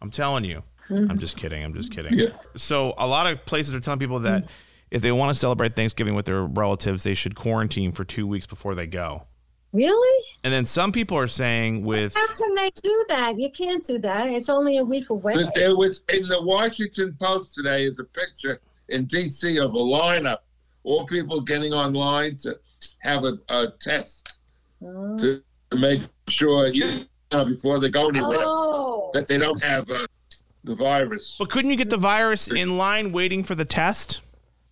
I'm 0.00 0.10
telling 0.10 0.44
you. 0.44 0.62
I'm 0.88 1.18
just 1.18 1.36
kidding. 1.36 1.64
I'm 1.64 1.74
just 1.74 1.90
kidding. 1.90 2.18
Yeah. 2.18 2.28
So 2.54 2.94
a 2.96 3.06
lot 3.06 3.26
of 3.26 3.44
places 3.44 3.74
are 3.74 3.80
telling 3.80 3.98
people 3.98 4.20
that 4.20 4.48
if 4.90 5.02
they 5.02 5.10
want 5.10 5.30
to 5.30 5.34
celebrate 5.34 5.74
Thanksgiving 5.74 6.14
with 6.14 6.26
their 6.26 6.44
relatives, 6.44 7.02
they 7.02 7.14
should 7.14 7.34
quarantine 7.34 7.92
for 7.92 8.04
two 8.04 8.26
weeks 8.26 8.46
before 8.46 8.74
they 8.74 8.86
go. 8.86 9.24
Really? 9.72 10.24
And 10.44 10.52
then 10.52 10.64
some 10.64 10.92
people 10.92 11.18
are 11.18 11.26
saying 11.26 11.84
with 11.84 12.14
How 12.14 12.26
can 12.34 12.54
they 12.54 12.70
do 12.82 13.04
that? 13.08 13.38
You 13.38 13.50
can't 13.50 13.84
do 13.84 13.98
that. 13.98 14.28
It's 14.28 14.48
only 14.48 14.78
a 14.78 14.84
week 14.84 15.10
away. 15.10 15.34
But 15.34 15.54
there 15.54 15.76
was 15.76 16.04
in 16.12 16.28
the 16.28 16.40
Washington 16.40 17.16
Post 17.20 17.54
today 17.54 17.84
is 17.84 17.98
a 17.98 18.04
picture 18.04 18.60
in 18.88 19.04
D.C. 19.06 19.58
of 19.58 19.74
a 19.74 19.78
lineup, 19.78 20.38
all 20.84 21.04
people 21.06 21.40
getting 21.40 21.72
online 21.72 22.36
to 22.38 22.58
have 23.00 23.24
a, 23.24 23.36
a 23.48 23.68
test 23.80 24.40
Oh. 24.84 25.16
to, 25.16 25.42
to 25.70 25.76
make 25.78 26.02
sure 26.28 26.66
you 26.66 27.06
know 27.32 27.46
before 27.46 27.78
they 27.78 27.88
go 27.88 28.08
anywhere 28.10 28.40
Oh. 28.40 29.10
that 29.14 29.26
they 29.26 29.38
don't 29.38 29.62
have 29.62 29.90
uh, 29.90 30.06
the 30.64 30.74
virus. 30.74 31.36
But 31.38 31.48
couldn't 31.48 31.70
you 31.70 31.78
get 31.78 31.88
the 31.88 31.96
virus 31.96 32.48
in 32.50 32.76
line 32.76 33.10
waiting 33.10 33.42
for 33.42 33.54
the 33.54 33.64
test? 33.64 34.20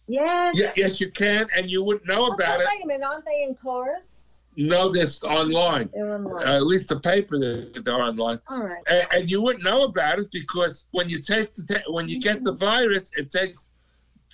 Yes. 0.07 0.55
Yeah, 0.59 0.71
yes, 0.77 1.01
you 1.01 1.11
can, 1.11 1.47
and 1.57 1.71
you 1.71 1.83
wouldn't 1.83 2.07
know 2.07 2.27
about 2.27 2.61
it. 2.61 2.67
Wait 2.71 2.85
a 2.85 2.87
minute. 2.87 3.07
Aren't 3.11 3.25
they 3.25 3.45
in 3.49 3.55
cars? 3.55 4.45
No, 4.57 4.91
this 4.93 5.25
online, 5.25 5.89
They're 5.95 6.15
online. 6.17 6.47
uh, 6.47 6.57
at 6.57 6.67
least 6.67 6.91
the 6.91 7.01
paper 7.01 7.39
that 7.39 7.83
they're 7.83 7.95
online. 8.03 8.39
All 8.49 8.63
right. 8.63 8.83
and, 8.89 9.07
and 9.13 9.31
you 9.31 9.41
wouldn't 9.41 9.65
know 9.65 9.85
about 9.85 10.19
it 10.19 10.31
because 10.31 10.85
when 10.91 11.09
you 11.09 11.19
take 11.23 11.55
the 11.55 11.65
te- 11.65 11.91
when 11.91 12.09
you 12.11 12.21
get 12.21 12.43
the 12.45 12.53
virus, 12.53 13.11
it 13.17 13.31
takes 13.31 13.71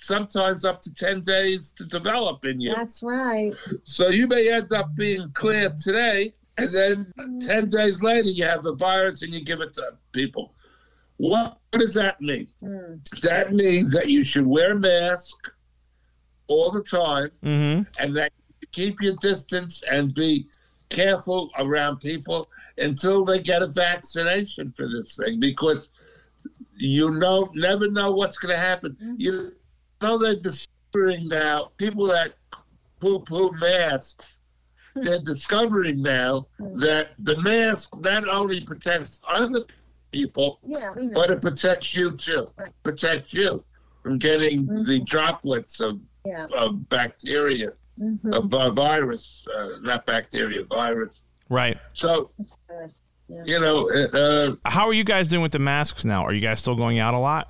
sometimes 0.01 0.65
up 0.65 0.81
to 0.81 0.93
ten 0.93 1.21
days 1.21 1.73
to 1.73 1.85
develop 1.85 2.43
in 2.45 2.59
you. 2.59 2.73
That's 2.75 3.01
right. 3.03 3.53
So 3.83 4.09
you 4.09 4.27
may 4.27 4.51
end 4.51 4.73
up 4.73 4.95
being 4.95 5.29
clear 5.33 5.69
today, 5.81 6.33
and 6.57 6.73
then 6.75 7.13
ten 7.47 7.69
days 7.69 8.01
later 8.03 8.29
you 8.29 8.43
have 8.45 8.63
the 8.63 8.75
virus 8.75 9.21
and 9.21 9.33
you 9.33 9.41
give 9.43 9.61
it 9.61 9.73
to 9.75 9.91
people. 10.11 10.53
What, 11.17 11.57
what 11.69 11.79
does 11.79 11.93
that 11.93 12.19
mean? 12.19 12.47
Hmm. 12.61 12.95
That 13.21 13.53
means 13.53 13.93
that 13.93 14.07
you 14.09 14.23
should 14.23 14.47
wear 14.47 14.71
a 14.71 14.79
mask 14.79 15.37
all 16.47 16.71
the 16.71 16.83
time, 16.83 17.29
Mm-hmm. 17.43 17.83
and 18.03 18.15
that 18.15 18.31
keep 18.71 19.01
your 19.01 19.15
distance 19.21 19.83
and 19.89 20.13
be 20.15 20.47
careful 20.89 21.49
around 21.57 21.97
people 21.99 22.49
until 22.77 23.23
they 23.23 23.39
get 23.39 23.61
a 23.61 23.67
vaccination 23.67 24.73
for 24.75 24.89
this 24.89 25.15
thing 25.15 25.39
because 25.39 25.89
you 26.75 27.11
know 27.11 27.47
never 27.55 27.89
know 27.91 28.11
what's 28.11 28.37
going 28.39 28.53
to 28.53 28.59
happen. 28.59 28.97
You 29.17 29.53
know 30.01 30.17
they're 30.17 30.35
discovering 30.35 31.27
now 31.27 31.71
people 31.77 32.05
that 32.07 32.33
poo-poo 32.99 33.51
masks. 33.59 34.39
They're 34.95 35.21
discovering 35.21 36.01
now 36.01 36.47
that 36.59 37.11
the 37.19 37.37
mask 37.41 37.95
not 37.99 38.27
only 38.27 38.61
protects 38.61 39.21
other 39.27 39.61
people, 40.11 40.59
Yeah, 40.63 40.93
but 41.13 41.31
it 41.31 41.41
protects 41.41 41.95
you 41.95 42.11
too. 42.11 42.49
Right. 42.57 42.71
Protects 42.83 43.33
you 43.33 43.63
from 44.03 44.17
getting 44.17 44.65
the 44.65 44.99
Mhm. 44.99 45.05
droplets 45.05 45.79
of, 45.79 45.99
yeah. 46.25 46.47
of 46.53 46.89
bacteria, 46.89 47.71
Mhm. 47.99 48.33
of 48.35 48.53
uh, 48.53 48.69
virus, 48.71 49.47
uh, 49.55 49.79
not 49.81 50.05
bacteria, 50.05 50.65
virus. 50.65 51.21
Right. 51.49 51.77
So 51.93 52.31
Yeah. 53.29 53.43
you 53.45 53.59
know, 53.61 53.87
uh, 53.89 54.55
How 54.69 54.87
are 54.87 54.93
you 54.93 55.05
guys 55.05 55.29
doing 55.29 55.41
with 55.41 55.53
the 55.53 55.59
masks 55.59 56.03
now? 56.03 56.23
Are 56.25 56.33
you 56.33 56.41
guys 56.41 56.59
still 56.59 56.75
going 56.75 56.99
out 56.99 57.13
a 57.13 57.19
lot? 57.19 57.47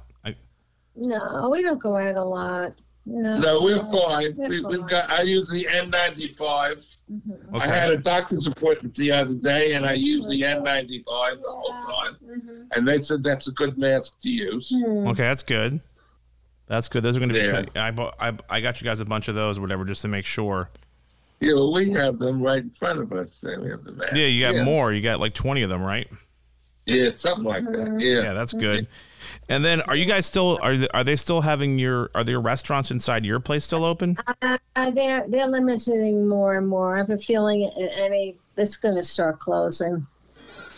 I, 0.97 1.07
No, 1.07 1.49
we 1.51 1.61
don't 1.61 1.81
go 1.81 1.97
out 1.97 2.15
a 2.15 2.23
lot. 2.23 2.73
No. 3.05 3.39
no, 3.39 3.61
we're 3.63 3.79
fine. 3.79 4.35
We're 4.37 4.49
We, 4.49 4.61
we've 4.61 4.87
got. 4.87 5.09
I 5.09 5.23
use 5.23 5.49
the 5.49 5.65
N95. 5.65 6.97
Mhm. 7.11 7.59
I 7.59 7.65
had 7.65 7.91
a 7.91 7.97
doctor's 7.97 8.45
appointment 8.45 8.93
the 8.95 9.11
other 9.11 9.33
day, 9.33 9.73
and 9.73 9.87
I 9.87 9.93
used 9.93 10.29
the 10.29 10.43
N95 10.43 11.03
the 11.41 11.41
whole 11.47 11.81
time. 11.81 12.15
Mhm. 12.23 12.67
And 12.75 12.87
they 12.87 12.99
said 12.99 13.23
that's 13.23 13.47
a 13.47 13.51
good 13.51 13.77
mask 13.77 14.19
to 14.21 14.29
use. 14.29 14.69
Hmm. 14.69 15.07
Okay, 15.07 15.23
that's 15.23 15.41
good. 15.41 15.81
That's 16.67 16.87
good. 16.87 17.01
Those 17.01 17.17
are 17.17 17.19
going 17.19 17.33
to 17.33 17.35
be. 17.35 17.69
Yeah. 17.75 17.91
I, 18.19 18.29
I 18.29 18.33
I 18.49 18.61
got 18.61 18.79
you 18.79 18.85
guys 18.85 18.99
a 18.99 19.05
bunch 19.05 19.27
of 19.27 19.35
those 19.35 19.57
or 19.57 19.61
whatever 19.61 19.83
just 19.83 20.03
to 20.03 20.07
make 20.07 20.25
sure. 20.25 20.69
Yeah, 21.41 21.53
know, 21.53 21.71
we 21.71 21.89
have 21.91 22.19
them 22.19 22.41
right 22.41 22.61
in 22.61 22.69
front 22.69 22.99
of 22.99 23.11
us. 23.13 23.43
We 23.43 23.69
have 23.71 23.83
the 23.83 23.93
mask. 23.93 24.13
Yeah, 24.13 24.27
you 24.27 24.45
got 24.45 24.55
yeah. 24.55 24.63
more. 24.63 24.93
You 24.93 25.01
got 25.01 25.19
like 25.19 25.33
twenty 25.33 25.63
of 25.63 25.69
them, 25.69 25.81
right? 25.81 26.07
Yeah, 26.95 27.11
something 27.15 27.43
like 27.45 27.65
that. 27.65 27.97
Yeah. 27.99 28.21
Yeah, 28.21 28.33
that's 28.33 28.53
good. 28.53 28.87
And 29.49 29.63
then, 29.63 29.81
are 29.81 29.95
you 29.95 30.05
guys 30.05 30.25
still 30.25 30.57
are 30.61 30.75
they, 30.77 30.87
are 30.89 31.03
they 31.03 31.15
still 31.15 31.41
having 31.41 31.77
your 31.79 32.09
are 32.15 32.23
there 32.23 32.39
restaurants 32.39 32.91
inside 32.91 33.25
your 33.25 33.39
place 33.39 33.65
still 33.65 33.83
open? 33.85 34.17
Uh, 34.41 34.57
they're 34.91 35.25
they're 35.27 35.47
limiting 35.47 36.27
more 36.27 36.55
and 36.55 36.67
more. 36.67 36.95
I 36.95 36.99
have 36.99 37.09
a 37.09 37.17
feeling 37.17 37.69
any 37.97 38.35
it's 38.57 38.77
going 38.77 38.95
to 38.95 39.03
start 39.03 39.39
closing. 39.39 40.05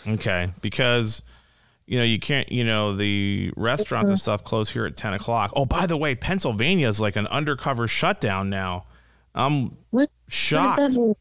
Okay, 0.06 0.50
because 0.60 1.22
you 1.86 1.98
know 1.98 2.04
you 2.04 2.18
can't 2.18 2.50
you 2.52 2.64
know 2.64 2.94
the 2.94 3.52
restaurants 3.56 4.06
Mm-hmm. 4.06 4.12
and 4.12 4.20
stuff 4.20 4.44
close 4.44 4.70
here 4.70 4.86
at 4.86 4.96
ten 4.96 5.14
o'clock. 5.14 5.52
Oh, 5.56 5.64
by 5.66 5.86
the 5.86 5.96
way, 5.96 6.14
Pennsylvania 6.14 6.88
is 6.88 7.00
like 7.00 7.16
an 7.16 7.26
undercover 7.28 7.88
shutdown 7.88 8.50
now. 8.50 8.84
I'm 9.34 9.76
What, 9.90 10.10
shocked. 10.28 10.78
what, 10.78 10.84
does 10.86 10.94
that 10.94 11.00
mean? 11.00 11.16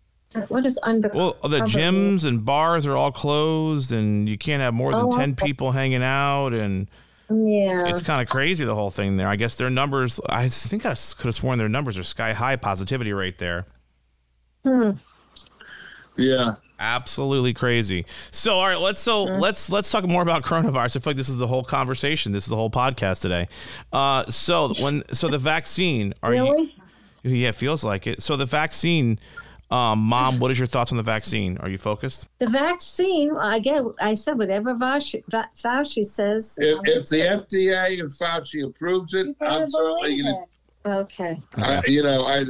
What 0.48 0.66
is 0.66 0.80
under? 0.84 1.10
Well, 1.14 1.36
the 1.44 1.62
gyms 1.62 2.26
and 2.26 2.44
bars 2.46 2.86
are 2.86 2.96
all 2.96 3.12
closed, 3.12 3.92
and 3.92 4.28
you 4.28 4.38
can't 4.38 4.62
have 4.62 4.74
more 4.74 4.92
than 4.92 5.06
Oh, 5.06 5.18
ten 5.18 5.32
okay. 5.32 5.46
people 5.48 5.72
hanging 5.72 6.04
out, 6.04 6.54
and? 6.54 6.88
Yeah. 7.30 7.88
it's 7.88 8.02
kind 8.04 8.22
of 8.22 8.28
crazy 8.30 8.64
the 8.66 8.76
whole 8.76 8.92
thing 8.92 9.18
there. 9.18 9.28
I 9.28 9.38
guess 9.38 9.56
their 9.56 9.70
numbers. 9.70 10.20
I 10.30 10.50
think 10.50 10.86
I 10.86 10.90
could 10.90 11.26
have 11.26 11.36
sworn 11.36 11.58
their 11.58 11.70
numbers 11.70 11.98
are 11.98 12.04
sky 12.04 12.34
high 12.34 12.58
positivity 12.58 13.14
rate 13.14 13.38
there. 13.40 13.66
Hmm. 14.64 14.92
Yeah. 16.18 16.56
Absolutely 16.80 17.54
crazy. 17.54 18.06
So, 18.32 18.56
all 18.56 18.68
right, 18.68 18.78
let's 18.80 19.00
so 19.00 19.24
let's 19.24 19.72
let's 19.72 19.90
talk 19.90 20.04
more 20.06 20.22
about 20.22 20.44
coronavirus. 20.44 20.98
I 20.98 21.00
feel 21.00 21.12
like 21.12 21.16
this 21.18 21.30
is 21.30 21.38
the 21.38 21.48
whole 21.48 21.64
conversation. 21.64 22.34
This 22.34 22.44
is 22.44 22.50
the 22.50 22.56
whole 22.58 22.70
podcast 22.70 23.22
today. 23.22 23.48
Uh, 23.92 24.26
so 24.26 24.74
when 24.82 25.02
so 25.14 25.28
the 25.30 25.38
vaccine 25.38 26.14
are 26.22 26.32
Really? 26.32 26.74
you? 27.24 27.32
Yeah, 27.32 27.50
it 27.50 27.56
feels 27.56 27.84
like 27.86 28.06
it. 28.06 28.22
So 28.22 28.36
the 28.36 28.46
vaccine, 28.46 29.18
um, 29.74 30.00
mom, 30.00 30.40
what 30.40 30.52
is 30.52 30.60
your 30.60 30.68
thoughts 30.68 30.92
on 30.92 30.98
the 30.98 31.04
vaccine? 31.04 31.58
Are 31.58 31.70
you 31.70 31.80
focused? 31.80 32.28
The 32.38 32.48
vaccine, 32.48 33.36
I 33.36 33.58
get. 33.58 33.84
I 34.00 34.14
said 34.14 34.38
whatever 34.38 34.76
Fauci, 34.76 35.24
Va- 35.32 35.50
Fauci 35.56 36.06
says. 36.06 36.60
If, 36.62 36.88
if 36.88 37.10
the 37.10 37.22
FDA 37.22 38.00
and 38.00 38.10
Fauci 38.10 38.66
approves 38.68 39.16
it, 39.16 39.26
you 39.28 39.36
I'm 39.42 39.68
certainly 39.68 40.22
going 40.22 40.36
it. 40.36 40.50
Okay. 40.86 41.42
to, 41.58 41.82
you 41.88 42.04
know, 42.04 42.26
I 42.26 42.46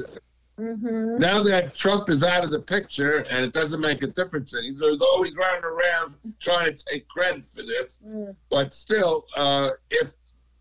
hmm 0.58 1.18
now 1.18 1.42
that 1.42 1.74
Trump 1.76 2.10
is 2.10 2.24
out 2.24 2.44
of 2.44 2.52
the 2.52 2.60
picture 2.60 3.26
and 3.32 3.44
it 3.46 3.54
doesn't 3.54 3.80
make 3.80 4.04
a 4.04 4.08
difference, 4.08 4.54
and 4.54 4.66
he's 4.66 4.82
always 4.82 5.34
running 5.36 5.64
around 5.64 6.16
trying 6.40 6.76
to 6.76 6.86
take 6.86 7.08
credit 7.08 7.46
for 7.46 7.62
this. 7.64 8.00
Mm. 8.06 8.36
But 8.50 8.74
still, 8.74 9.26
uh, 9.38 9.70
if 9.90 10.12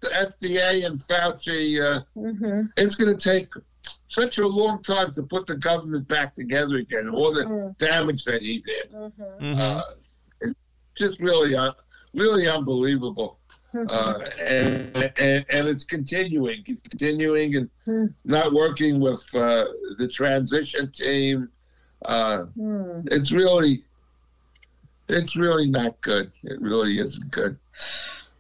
the 0.01 0.09
FDA 0.09 0.87
and 0.87 0.99
Fauci, 0.99 1.83
uh, 1.83 2.03
hmm 2.15 2.67
it's 2.77 2.95
going 2.95 3.17
to 3.17 3.21
take 3.21 3.53
such 4.13 4.39
a 4.39 4.47
long 4.47 4.83
time 4.83 5.11
to 5.13 5.23
put 5.23 5.47
the 5.47 5.57
government 5.57 6.07
back 6.07 6.35
together 6.35 6.77
again. 6.77 7.09
All 7.09 7.33
the 7.33 7.45
Mm. 7.45 7.79
damage 7.79 8.25
that 8.25 8.43
he 8.43 8.59
did, 8.61 8.89
hmm 8.91 9.09
Mhm. 9.41 9.59
uh, 9.59 9.85
it's 10.43 10.55
just 10.95 11.19
really, 11.19 11.55
uh, 11.55 11.73
really 12.13 12.47
unbelievable. 12.47 13.39
Uh, 13.89 14.19
and, 14.39 14.95
and 15.19 15.47
and 15.49 15.67
it's 15.67 15.85
continuing, 15.85 16.63
it's 16.67 16.83
continuing, 16.87 17.57
and 17.57 17.71
Hmm. 17.87 18.07
not 18.25 18.53
working 18.53 19.01
with 19.01 19.25
uh, 19.35 19.65
the 19.97 20.07
transition 20.09 20.93
team. 20.93 21.49
Uh, 22.05 22.45
Hmm. 22.55 23.01
it's 23.07 23.33
really, 23.33 23.79
it's 25.09 25.37
really 25.37 25.71
not 25.71 25.99
good. 26.03 26.33
It 26.43 26.61
really 26.61 26.99
isn't 26.99 27.31
good. 27.31 27.57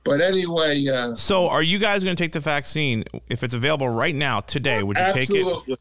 But 0.04 0.20
anyway, 0.20 0.86
uh, 0.88 1.14
So, 1.14 1.48
are 1.48 1.62
you 1.62 1.78
guys 1.78 2.02
going 2.04 2.16
to 2.16 2.22
take 2.22 2.32
the 2.32 2.40
vaccine 2.40 3.04
if 3.28 3.42
it's 3.44 3.54
available 3.54 3.88
right 3.88 4.14
now 4.14 4.40
today? 4.40 4.82
Would 4.82 4.96
you 4.98 5.12
take 5.12 5.30
it? 5.30 5.78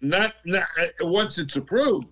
not. 0.00 0.34
Not 0.44 0.66
uh, 0.78 0.86
once 1.06 1.38
it's 1.38 1.56
approved. 1.56 2.08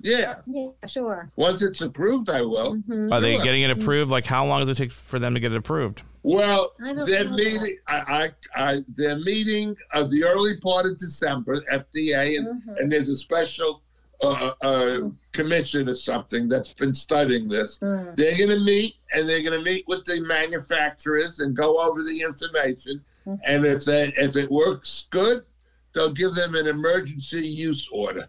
Yeah, 0.00 0.36
Yeah, 0.46 0.68
sure. 0.86 1.28
once 1.34 1.60
it's 1.60 1.80
approved, 1.80 2.30
I 2.30 2.42
will. 2.42 2.74
hmm 2.74 3.12
Are 3.12 3.20
they 3.20 3.36
getting 3.38 3.62
it 3.62 3.70
approved? 3.70 4.10
Like, 4.12 4.26
how 4.26 4.46
long 4.46 4.60
does 4.60 4.68
it 4.68 4.76
take 4.76 4.92
for 4.92 5.18
them 5.18 5.34
to 5.34 5.40
get 5.40 5.50
it 5.52 5.56
approved? 5.56 6.02
Well, 6.22 6.72
I 6.84 6.92
don't 6.92 7.04
their 7.04 7.28
meeting, 7.28 7.78
I, 7.88 8.30
I, 8.54 8.70
I, 8.70 8.84
their 8.94 9.16
meeting 9.18 9.74
of 9.94 10.10
the 10.12 10.22
early 10.22 10.56
part 10.58 10.86
of 10.86 10.98
December, 10.98 11.60
FDA, 11.62 12.38
and, 12.38 12.46
Mhm. 12.62 12.76
and 12.78 12.92
there's 12.92 13.08
a 13.08 13.16
special 13.16 13.82
uh, 14.20 14.52
uh, 14.62 14.98
commission 15.32 15.88
or 15.88 15.94
something 15.94 16.48
that's 16.48 16.74
been 16.74 16.94
studying 16.94 17.48
this. 17.48 17.78
Mm. 17.78 18.16
They're 18.16 18.36
going 18.36 18.50
to 18.50 18.64
meet, 18.64 18.96
and 19.12 19.28
they're 19.28 19.42
going 19.42 19.58
to 19.58 19.64
meet 19.64 19.86
with 19.86 20.04
the 20.04 20.20
manufacturers 20.20 21.40
and 21.40 21.56
go 21.56 21.80
over 21.80 22.02
the 22.02 22.20
information. 22.20 23.04
And 23.44 23.66
if 23.66 23.84
they, 23.84 24.12
if 24.16 24.36
it 24.36 24.50
works 24.50 25.06
good, 25.10 25.44
they'll 25.92 26.12
give 26.12 26.34
them 26.34 26.54
an 26.54 26.66
emergency 26.66 27.46
use 27.46 27.88
order. 27.92 28.26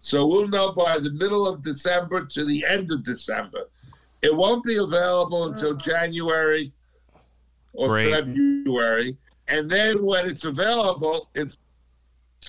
So 0.00 0.26
we'll 0.26 0.48
know 0.48 0.72
by 0.72 0.98
the 0.98 1.10
middle 1.10 1.46
of 1.46 1.62
December 1.62 2.24
to 2.24 2.44
the 2.44 2.64
end 2.64 2.90
of 2.90 3.04
December. 3.04 3.68
It 4.22 4.34
won't 4.34 4.64
be 4.64 4.78
available 4.78 5.52
until 5.52 5.74
January 5.74 6.72
or 7.74 7.88
Great. 7.88 8.12
February, 8.12 9.16
and 9.48 9.68
then 9.68 10.04
when 10.04 10.28
it's 10.28 10.44
available, 10.44 11.28
it's 11.34 11.58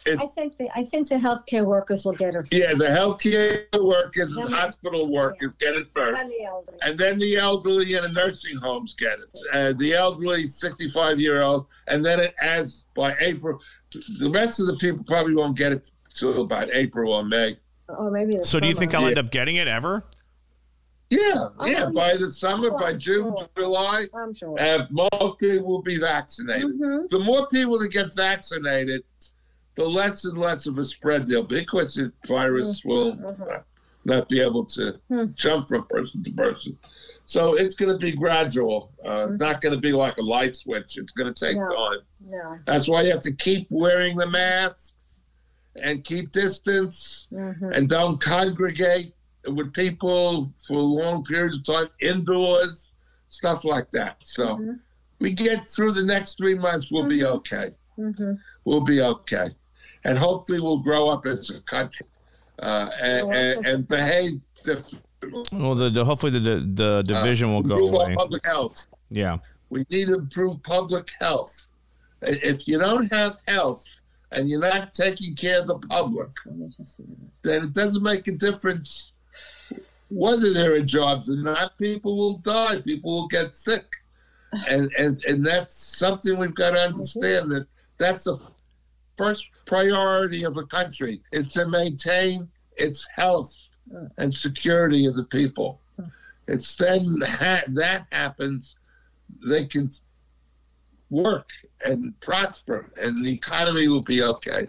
I 0.08 0.28
think 0.28 0.58
the 0.58 0.70
I 0.76 0.84
think 0.84 1.08
the 1.10 1.16
healthcare 1.16 1.66
workers 1.66 2.04
will 2.06 2.14
get 2.14 2.30
it. 2.36 2.40
First. 2.40 2.54
yeah, 2.54 2.74
the 2.74 2.86
healthcare 2.86 3.66
workers 3.84 4.36
and 4.36 4.54
hospital 4.54 5.08
workers 5.12 5.54
get 5.60 5.76
it 5.76 5.88
first. 5.88 6.20
And 6.20 6.30
the 6.30 6.44
elderly. 6.46 6.78
and 6.82 6.98
then 6.98 7.20
the 7.20 7.38
elderly 7.38 7.94
in 7.96 8.04
the 8.04 8.10
nursing 8.10 8.58
homes 8.58 8.96
get 8.96 9.20
it. 9.20 9.38
Uh, 9.54 9.74
the 9.78 9.94
elderly, 9.94 10.46
65 10.48 11.20
year 11.20 11.42
old, 11.42 11.68
and 11.88 12.04
then 12.04 12.20
it 12.20 12.34
as 12.42 12.88
by 12.96 13.16
April, 13.20 13.60
the 14.20 14.30
rest 14.30 14.60
of 14.60 14.68
the 14.68 14.76
people 14.78 15.04
probably 15.06 15.36
won't 15.36 15.58
get 15.58 15.72
it 15.72 15.90
till 16.14 16.42
about 16.44 16.70
April 16.74 17.14
or 17.14 17.24
May. 17.24 17.58
Or 17.88 18.10
maybe. 18.12 18.38
the 18.38 18.44
So, 18.44 18.60
do 18.60 18.68
you 18.68 18.76
think 18.76 18.94
I'll 18.94 19.02
summer. 19.02 19.10
end 19.10 19.18
up 19.20 19.32
getting 19.32 19.56
it 19.58 19.68
ever? 19.68 20.06
Yeah, 21.10 21.20
Oh, 21.60 21.66
yeah. 21.66 21.72
yeah. 21.80 21.90
By 21.94 22.16
the 22.18 22.32
summer, 22.32 22.70
Oh, 22.74 22.80
by 22.80 22.90
I'm 22.92 22.98
June, 23.00 23.36
sure. 23.38 23.48
July, 23.56 24.08
I'm 24.16 24.34
sure. 24.34 24.60
uh, 24.60 24.88
most 24.90 25.38
people 25.38 25.68
will 25.68 25.82
be 25.84 25.98
vaccinated. 26.00 26.80
Mhm. 26.80 27.08
The 27.10 27.20
more 27.20 27.48
people 27.50 27.78
that 27.80 27.90
get 27.92 28.16
vaccinated, 28.16 29.04
the 29.76 29.88
less 29.88 30.26
and 30.26 30.38
less 30.38 30.66
of 30.68 30.78
a 30.78 30.86
spread 30.86 31.26
there'll 31.28 31.44
be 31.44 31.60
because 31.60 31.96
the 31.96 32.12
virus 32.28 32.84
will 32.86 33.16
Mhm. 33.16 33.42
uh, 33.52 33.62
not 34.06 34.30
be 34.30 34.40
able 34.40 34.66
to 34.66 35.00
Hmm. 35.10 35.26
jump 35.34 35.68
from 35.70 35.86
person 35.88 36.24
to 36.24 36.32
person. 36.34 36.78
So 37.26 37.54
it's 37.56 37.76
going 37.76 37.92
to 37.92 37.98
be 37.98 38.12
gradual. 38.12 38.92
Uh, 39.04 39.28
Not 39.40 39.62
going 39.62 39.74
to 39.74 39.80
be 39.80 39.94
like 39.94 40.18
a 40.18 40.22
light 40.22 40.56
switch. 40.58 40.98
It's 40.98 41.14
going 41.14 41.34
to 41.34 41.46
take 41.46 41.58
No. 41.58 41.66
time. 41.68 42.00
No. 42.30 42.60
That's 42.68 42.88
why 42.90 43.04
you 43.04 43.12
have 43.12 43.22
to 43.22 43.34
keep 43.34 43.68
wearing 43.70 44.18
the 44.18 44.28
masks 44.28 45.22
and 45.76 46.04
keep 46.04 46.32
distance 46.32 47.28
hmm 47.32 47.72
and 47.74 47.90
don't 47.90 48.20
congregate 48.20 49.14
with 49.48 49.74
people 49.74 50.54
for 50.68 50.80
long 50.80 51.24
periods 51.24 51.58
of 51.58 51.64
time 51.66 51.90
indoors, 52.00 52.94
stuff 53.30 53.64
like 53.66 53.90
that. 53.92 54.22
So 54.24 54.58
Mhm. 54.58 54.80
we 55.20 55.32
get 55.32 55.70
through 55.70 55.94
the 55.94 56.04
next 56.04 56.38
three 56.38 56.56
months, 56.56 56.92
we'll 56.92 57.08
be 57.08 57.24
okay. 57.26 57.74
hmm 57.96 58.34
We'll 58.66 58.82
be 58.82 59.02
okay. 59.02 59.50
And 60.06 60.18
hopefully 60.18 60.60
we'll 60.60 60.80
grow 60.80 61.10
up 61.10 61.26
as 61.26 61.50
a 61.50 61.62
country 61.62 62.06
uh, 62.60 62.90
and, 63.02 63.32
and, 63.34 63.66
and 63.66 63.88
behave 63.88 64.40
differently. 64.64 65.00
Well, 65.54 65.76
the, 65.76 65.90
the 65.90 66.04
hopefully 66.04 66.32
the 66.34 66.40
the, 66.40 66.58
the 66.60 67.02
division 67.04 67.54
will 67.54 67.62
go 67.64 67.76
Improve 67.76 67.94
away. 67.94 68.14
public 68.14 68.46
health. 68.46 68.88
Yeah. 69.10 69.38
We 69.70 69.86
need 69.90 70.08
to 70.08 70.16
improve 70.16 70.62
public 70.64 71.10
health. 71.20 71.68
If 72.22 72.68
you 72.68 72.78
don't 72.78 73.12
have 73.12 73.38
health 73.48 73.86
and 74.32 74.50
you're 74.50 74.60
not 74.60 74.94
taking 74.94 75.34
care 75.36 75.62
of 75.62 75.68
the 75.68 75.80
public, 75.80 76.30
Let 76.46 76.56
me 76.58 76.68
just 76.76 76.98
see 76.98 77.04
this. 77.04 77.40
then 77.44 77.64
it 77.70 77.74
doesn't 77.74 78.04
make 78.04 78.28
a 78.28 78.34
difference 78.34 79.12
whether 80.10 80.54
there 80.54 80.74
are 80.74 80.82
jobs 80.82 81.30
or 81.30 81.38
not. 81.38 81.78
People 81.78 82.18
will 82.18 82.38
die. 82.40 82.82
People 82.82 83.14
will 83.16 83.28
get 83.28 83.56
sick, 83.56 83.86
and 84.70 84.92
and 84.98 85.24
and 85.26 85.46
that's 85.46 85.76
something 85.76 86.38
we've 86.38 86.54
got 86.54 86.72
to 86.72 86.80
understand 86.80 87.52
that 87.52 87.66
that's 87.98 88.26
the 88.26 88.38
first 89.18 89.50
priority 89.66 90.44
of 90.44 90.58
a 90.58 90.66
country 90.66 91.22
is 91.32 91.52
to 91.54 91.68
maintain 91.68 92.50
its 92.78 93.08
health 93.16 93.70
and 94.18 94.34
security 94.34 95.06
of 95.06 95.16
the 95.16 95.26
people. 95.26 95.80
It's 96.48 96.76
then 96.76 97.18
ha- 97.24 97.64
that 97.70 98.08
happens, 98.12 98.78
they 99.48 99.66
can 99.66 99.90
work 101.10 101.50
and 101.86 102.20
prosper, 102.22 102.92
and 103.00 103.24
the 103.26 103.32
economy 103.32 103.88
will 103.88 104.02
be 104.02 104.24
okay. 104.24 104.68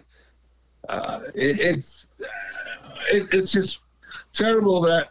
Uh, 0.87 1.21
it, 1.33 1.59
it's 1.59 2.07
it, 3.11 3.33
it's 3.33 3.51
just 3.51 3.79
terrible 4.31 4.81
that 4.81 5.09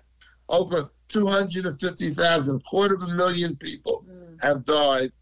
over 0.49 0.91
250,000, 1.09 2.65
quarter 2.65 2.95
of 2.95 3.03
a 3.03 3.09
million 3.09 3.57
people 3.57 4.05
have 4.41 4.65
died 4.65 5.13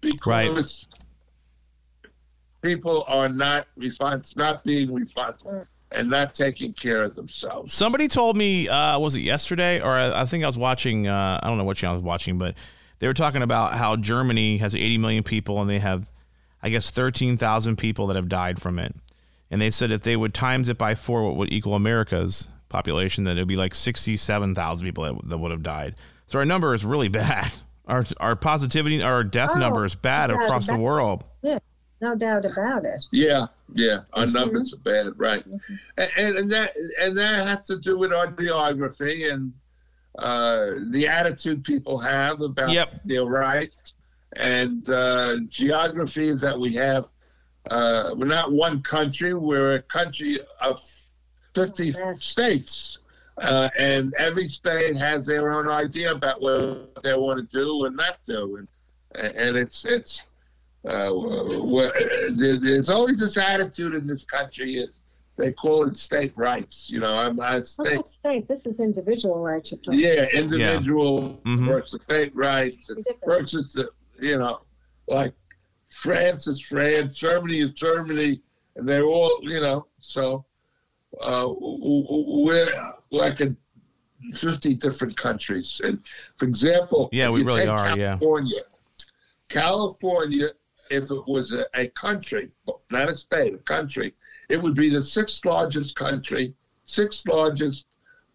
because 0.00 0.26
Right. 0.26 0.66
People 2.62 3.04
are 3.08 3.28
not 3.28 3.66
respons- 3.78 4.36
not 4.36 4.64
being 4.64 4.92
responsible 4.92 5.66
and 5.92 6.08
not 6.08 6.34
taking 6.34 6.72
care 6.72 7.02
of 7.02 7.14
themselves. 7.16 7.74
Somebody 7.74 8.06
told 8.08 8.36
me, 8.36 8.68
uh, 8.68 8.98
was 8.98 9.16
it 9.16 9.20
yesterday 9.20 9.80
or 9.80 9.90
I, 9.90 10.22
I 10.22 10.24
think 10.24 10.44
I 10.44 10.46
was 10.46 10.58
watching? 10.58 11.08
Uh, 11.08 11.40
I 11.42 11.48
don't 11.48 11.58
know 11.58 11.64
what 11.64 11.76
channel 11.76 11.94
I 11.94 11.96
was 11.96 12.04
watching, 12.04 12.38
but 12.38 12.54
they 13.00 13.06
were 13.06 13.14
talking 13.14 13.42
about 13.42 13.74
how 13.74 13.96
Germany 13.96 14.58
has 14.58 14.74
80 14.74 14.98
million 14.98 15.22
people 15.24 15.60
and 15.60 15.68
they 15.68 15.78
have, 15.78 16.10
I 16.62 16.68
guess, 16.68 16.90
13,000 16.90 17.76
people 17.76 18.06
that 18.08 18.16
have 18.16 18.28
died 18.28 18.60
from 18.60 18.78
it. 18.78 18.94
And 19.50 19.60
they 19.60 19.70
said 19.70 19.90
if 19.90 20.02
they 20.02 20.16
would 20.16 20.32
times 20.32 20.68
it 20.68 20.78
by 20.78 20.94
four, 20.94 21.24
what 21.24 21.36
would 21.36 21.52
equal 21.52 21.74
America's 21.74 22.48
population, 22.68 23.24
that 23.24 23.36
it 23.36 23.40
would 23.40 23.48
be 23.48 23.56
like 23.56 23.74
67,000 23.74 24.86
people 24.86 25.04
that, 25.04 25.28
that 25.28 25.38
would 25.38 25.50
have 25.50 25.64
died. 25.64 25.96
So 26.26 26.38
our 26.38 26.44
number 26.44 26.72
is 26.72 26.84
really 26.84 27.08
bad. 27.24 27.50
Our 27.88 28.04
our 28.20 28.36
positivity, 28.36 29.02
our 29.02 29.24
death 29.24 29.50
Oh, 29.54 29.58
number 29.58 29.84
is 29.84 29.96
bad 29.96 30.30
yeah, 30.30 30.36
across 30.44 30.68
the 30.68 30.78
world. 30.78 31.24
Yeah, 31.42 31.58
no 32.00 32.14
doubt 32.14 32.44
about 32.44 32.84
it. 32.84 33.04
Yeah, 33.12 33.46
yeah, 33.74 34.00
our 34.14 34.24
Mhm. 34.24 34.34
numbers 34.34 34.72
are 34.72 34.78
bad, 34.78 35.12
right? 35.18 35.44
And, 35.46 36.10
and 36.18 36.36
and 36.38 36.50
that 36.50 36.74
and 37.00 37.16
that 37.18 37.46
has 37.46 37.64
to 37.66 37.76
do 37.78 37.98
with 37.98 38.12
our 38.12 38.28
geography 38.28 39.28
and 39.28 39.52
uh, 40.18 40.72
the 40.90 41.06
attitude 41.06 41.62
people 41.64 41.98
have 41.98 42.40
about 42.40 42.70
Yep. 42.70 43.00
their 43.04 43.24
rights. 43.24 43.94
And 44.36 44.88
uh, 44.90 45.38
geography 45.48 46.32
that 46.34 46.58
we 46.58 46.72
have 46.74 47.06
uh, 47.70 48.14
we're 48.16 48.26
not 48.26 48.52
one 48.52 48.80
country; 48.82 49.34
we're 49.34 49.74
a 49.74 49.82
country 49.82 50.38
of 50.60 50.80
fifty 51.54 51.92
states. 52.18 52.98
Uh, 53.38 53.68
and 53.78 54.12
every 54.18 54.44
state 54.46 54.96
has 54.96 55.26
their 55.26 55.50
own 55.50 55.68
idea 55.68 56.12
about 56.12 56.40
what 56.42 57.02
they 57.02 57.14
want 57.14 57.38
to 57.38 57.56
do 57.58 57.84
and 57.86 57.96
not 57.96 58.18
do, 58.26 58.56
and 58.56 58.68
and 59.36 59.56
it's 59.56 59.84
it's 59.84 60.24
uh, 60.88 61.10
what, 61.10 61.94
there, 62.32 62.56
there's 62.56 62.88
always 62.88 63.20
this 63.20 63.36
attitude 63.36 63.94
in 63.94 64.06
this 64.06 64.24
country 64.24 64.76
is 64.76 64.90
they 65.36 65.52
call 65.52 65.86
it 65.86 65.96
state 65.96 66.32
rights. 66.36 66.90
You 66.90 67.00
know, 67.00 67.12
I'm 67.14 67.38
I 67.40 67.56
Well, 67.56 67.64
state, 67.64 67.94
not 67.96 68.08
state. 68.08 68.48
This 68.48 68.66
is 68.66 68.80
individual 68.80 69.38
rights. 69.40 69.72
you're 69.72 69.78
talking 69.80 70.00
yeah, 70.00 70.26
individual 70.32 71.40
Mhm. 71.44 71.66
versus 71.66 72.02
state 72.02 72.34
rights 72.34 72.90
versus 73.26 73.72
the, 73.72 73.90
you 74.20 74.38
know, 74.38 74.60
like 75.08 75.34
France 75.88 76.46
is 76.46 76.60
France, 76.60 77.16
Germany 77.16 77.60
is 77.60 77.72
Germany, 77.72 78.40
and 78.76 78.88
they're 78.88 79.04
all 79.04 79.30
you 79.42 79.60
know. 79.60 79.86
So 79.98 80.44
uh, 81.20 81.42
w- 81.42 82.04
w- 82.04 82.44
we're 82.46 82.92
like 83.10 83.40
a 83.40 83.54
50 84.34 84.74
different 84.74 85.16
countries, 85.16 85.80
and 85.84 86.00
for 86.36 86.44
example, 86.44 87.08
Yeah, 87.12 87.30
we 87.30 87.42
really 87.42 87.60
take 87.62 87.70
are, 87.70 87.96
yeah. 87.96 88.16
California, 88.18 88.60
California, 89.48 90.48
if 90.90 91.10
it 91.10 91.26
was 91.26 91.52
a, 91.52 91.64
a 91.74 91.86
country, 91.88 92.50
not 92.90 93.08
a 93.08 93.14
state, 93.14 93.54
a 93.54 93.58
country, 93.58 94.12
it 94.48 94.60
would 94.60 94.74
be 94.74 94.90
the 94.90 95.02
sixth 95.02 95.44
largest 95.44 95.94
country, 95.94 96.54
sixth 96.84 97.26
largest 97.28 97.86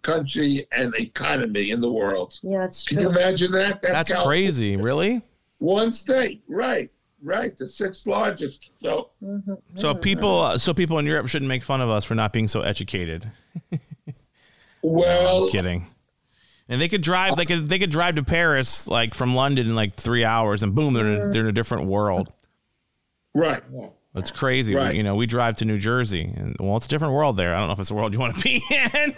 country 0.01 0.65
and 0.71 0.95
economy 0.95 1.71
in 1.71 1.81
the 1.81 1.91
world. 1.91 2.39
Yeah, 2.41 2.63
it's 2.65 2.83
Can 2.83 2.99
you 3.01 3.09
imagine 3.09 3.51
that? 3.51 3.81
That's 3.81 4.11
California. 4.11 4.45
crazy. 4.47 4.77
Really? 4.77 5.21
One 5.59 5.91
state, 5.91 6.43
right, 6.47 6.89
right, 7.21 7.55
the 7.57 7.67
sixth 7.67 8.07
largest. 8.07 8.69
So, 8.81 9.09
Mhm. 9.23 9.61
So 9.75 9.93
people, 9.93 10.57
so 10.57 10.73
people 10.73 10.99
in 10.99 11.05
Europe 11.05 11.27
shouldn't 11.27 11.49
make 11.49 11.63
fun 11.63 11.81
of 11.81 11.89
us 11.89 12.05
for 12.05 12.15
not 12.15 12.31
being 12.33 12.47
so 12.47 12.61
educated. 12.61 13.29
well, 14.81 15.45
I'm 15.45 15.49
kidding. 15.49 15.85
And 16.67 16.81
they 16.81 16.87
could 16.87 17.01
drive, 17.01 17.35
they 17.35 17.45
could, 17.45 17.67
they 17.67 17.77
could 17.77 17.91
drive 17.91 18.15
to 18.15 18.23
Paris 18.23 18.87
like 18.87 19.13
from 19.13 19.35
London 19.35 19.67
in 19.67 19.75
like 19.75 19.93
three 19.93 20.23
hours, 20.23 20.63
and 20.63 20.73
boom, 20.73 20.93
they're 20.93 21.05
in 21.07 21.31
they're 21.31 21.43
in 21.43 21.47
a 21.47 21.51
different 21.51 21.85
world. 21.85 22.31
Right, 23.35 23.61
Yeah. 23.71 23.87
It's 24.17 24.31
crazy. 24.31 24.73
We- 24.73 24.95
you 24.95 25.03
know, 25.03 25.15
we 25.15 25.25
drive 25.25 25.57
to 25.57 25.65
New 25.65 25.77
Jersey, 25.77 26.23
and 26.37 26.55
well, 26.59 26.77
it's 26.77 26.85
a 26.85 26.89
different 26.89 27.13
world 27.15 27.35
there. 27.35 27.53
I 27.53 27.57
don't 27.59 27.67
know 27.67 27.73
if 27.73 27.79
it's 27.79 27.91
a 27.91 27.93
world 27.95 28.13
you 28.13 28.19
want 28.19 28.35
to 28.37 28.41
be 28.41 28.63
in, 28.71 29.13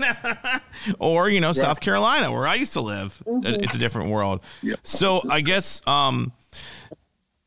or 0.99 1.29
you 1.29 1.39
know, 1.39 1.53
South 1.53 1.79
Carolina, 1.81 2.31
where 2.31 2.47
I 2.47 2.55
used 2.55 2.73
to 2.73 2.81
live. 2.81 3.21
It's 3.27 3.75
a 3.75 3.77
different 3.77 4.09
world. 4.09 4.41
Yeah. 4.63 4.73
So 4.81 5.21
I 5.29 5.41
guess 5.41 5.85
um, 5.87 6.31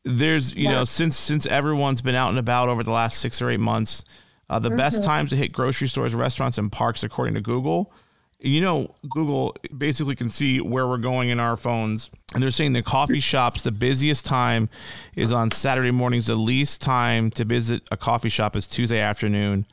there's 0.03 0.55
you 0.55 0.69
know 0.69 0.83
since 0.83 1.17
since 1.17 1.45
everyone's 1.45 2.01
been 2.01 2.15
out 2.15 2.29
and 2.29 2.39
about 2.39 2.69
over 2.69 2.83
the 2.83 2.91
last 2.91 3.19
six 3.19 3.41
or 3.41 3.49
eight 3.49 3.59
months, 3.59 4.03
uh, 4.49 4.59
the 4.59 4.69
best 4.71 5.03
times 5.03 5.29
to 5.31 5.35
hit 5.35 5.51
grocery 5.51 5.87
stores, 5.89 6.15
restaurants, 6.15 6.57
and 6.57 6.71
parks, 6.71 7.03
according 7.03 7.35
to 7.35 7.41
Google. 7.41 7.93
You 8.39 8.61
know, 8.61 8.95
Google 9.09 9.55
basically 9.77 10.15
can 10.15 10.27
see 10.29 10.59
where 10.61 10.87
we're 10.87 10.97
going 10.97 11.29
in 11.29 11.39
our 11.39 11.55
phones, 11.55 12.09
and 12.33 12.41
they're 12.41 12.51
saying 12.51 12.73
the 12.73 12.81
coffee 12.83 13.19
shops, 13.19 13.63
the 13.63 13.71
busiest 13.71 14.25
time 14.25 14.69
is 15.15 15.33
on 15.33 15.51
Saturday 15.51 15.91
mornings. 15.91 16.27
The 16.27 16.35
least 16.35 16.81
time 16.81 17.29
to 17.31 17.43
visit 17.45 17.83
a 17.91 17.97
coffee 17.97 18.29
shop 18.29 18.55
is 18.55 18.67
Tuesday 18.67 18.99
afternoon. 18.99 19.65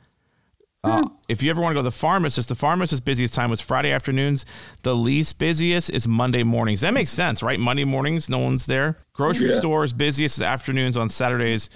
Uh, 0.83 1.05
if 1.27 1.43
you 1.43 1.49
ever 1.51 1.59
want 1.61 1.71
to 1.71 1.75
go 1.75 1.79
to 1.79 1.83
the 1.83 1.91
pharmacist, 1.91 2.47
the 2.47 2.55
pharmacist's 2.55 3.03
busiest 3.03 3.33
time 3.33 3.49
was 3.49 3.59
Friday 3.59 3.91
afternoons. 3.91 4.45
The 4.83 4.95
least 4.95 5.37
busiest 5.37 5.89
is 5.89 6.07
Monday 6.07 6.43
mornings. 6.43 6.81
That 6.81 6.93
makes 6.93 7.11
sense, 7.11 7.43
right? 7.43 7.59
Monday 7.59 7.83
mornings, 7.83 8.29
no 8.29 8.37
one's 8.39 8.65
there. 8.65 8.97
Grocery 9.13 9.49
Yeah. 9.49 9.59
stores 9.59 9.91
busiest 9.91 10.37
is 10.37 10.41
afternoons 10.43 10.95
on 10.95 11.09
Saturdays, 11.09 11.69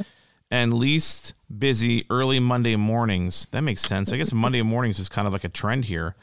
and 0.49 0.73
least 0.73 1.33
busy 1.57 2.05
early 2.09 2.39
Monday 2.39 2.77
mornings. 2.77 3.47
That 3.51 3.61
makes 3.61 3.81
sense. 3.81 4.13
I 4.13 4.17
guess 4.17 4.31
Monday 4.31 4.61
mornings 4.61 4.99
is 4.99 5.09
kind 5.09 5.27
of 5.27 5.33
like 5.33 5.43
a 5.43 5.49
trend 5.49 5.85
here. 5.85 6.15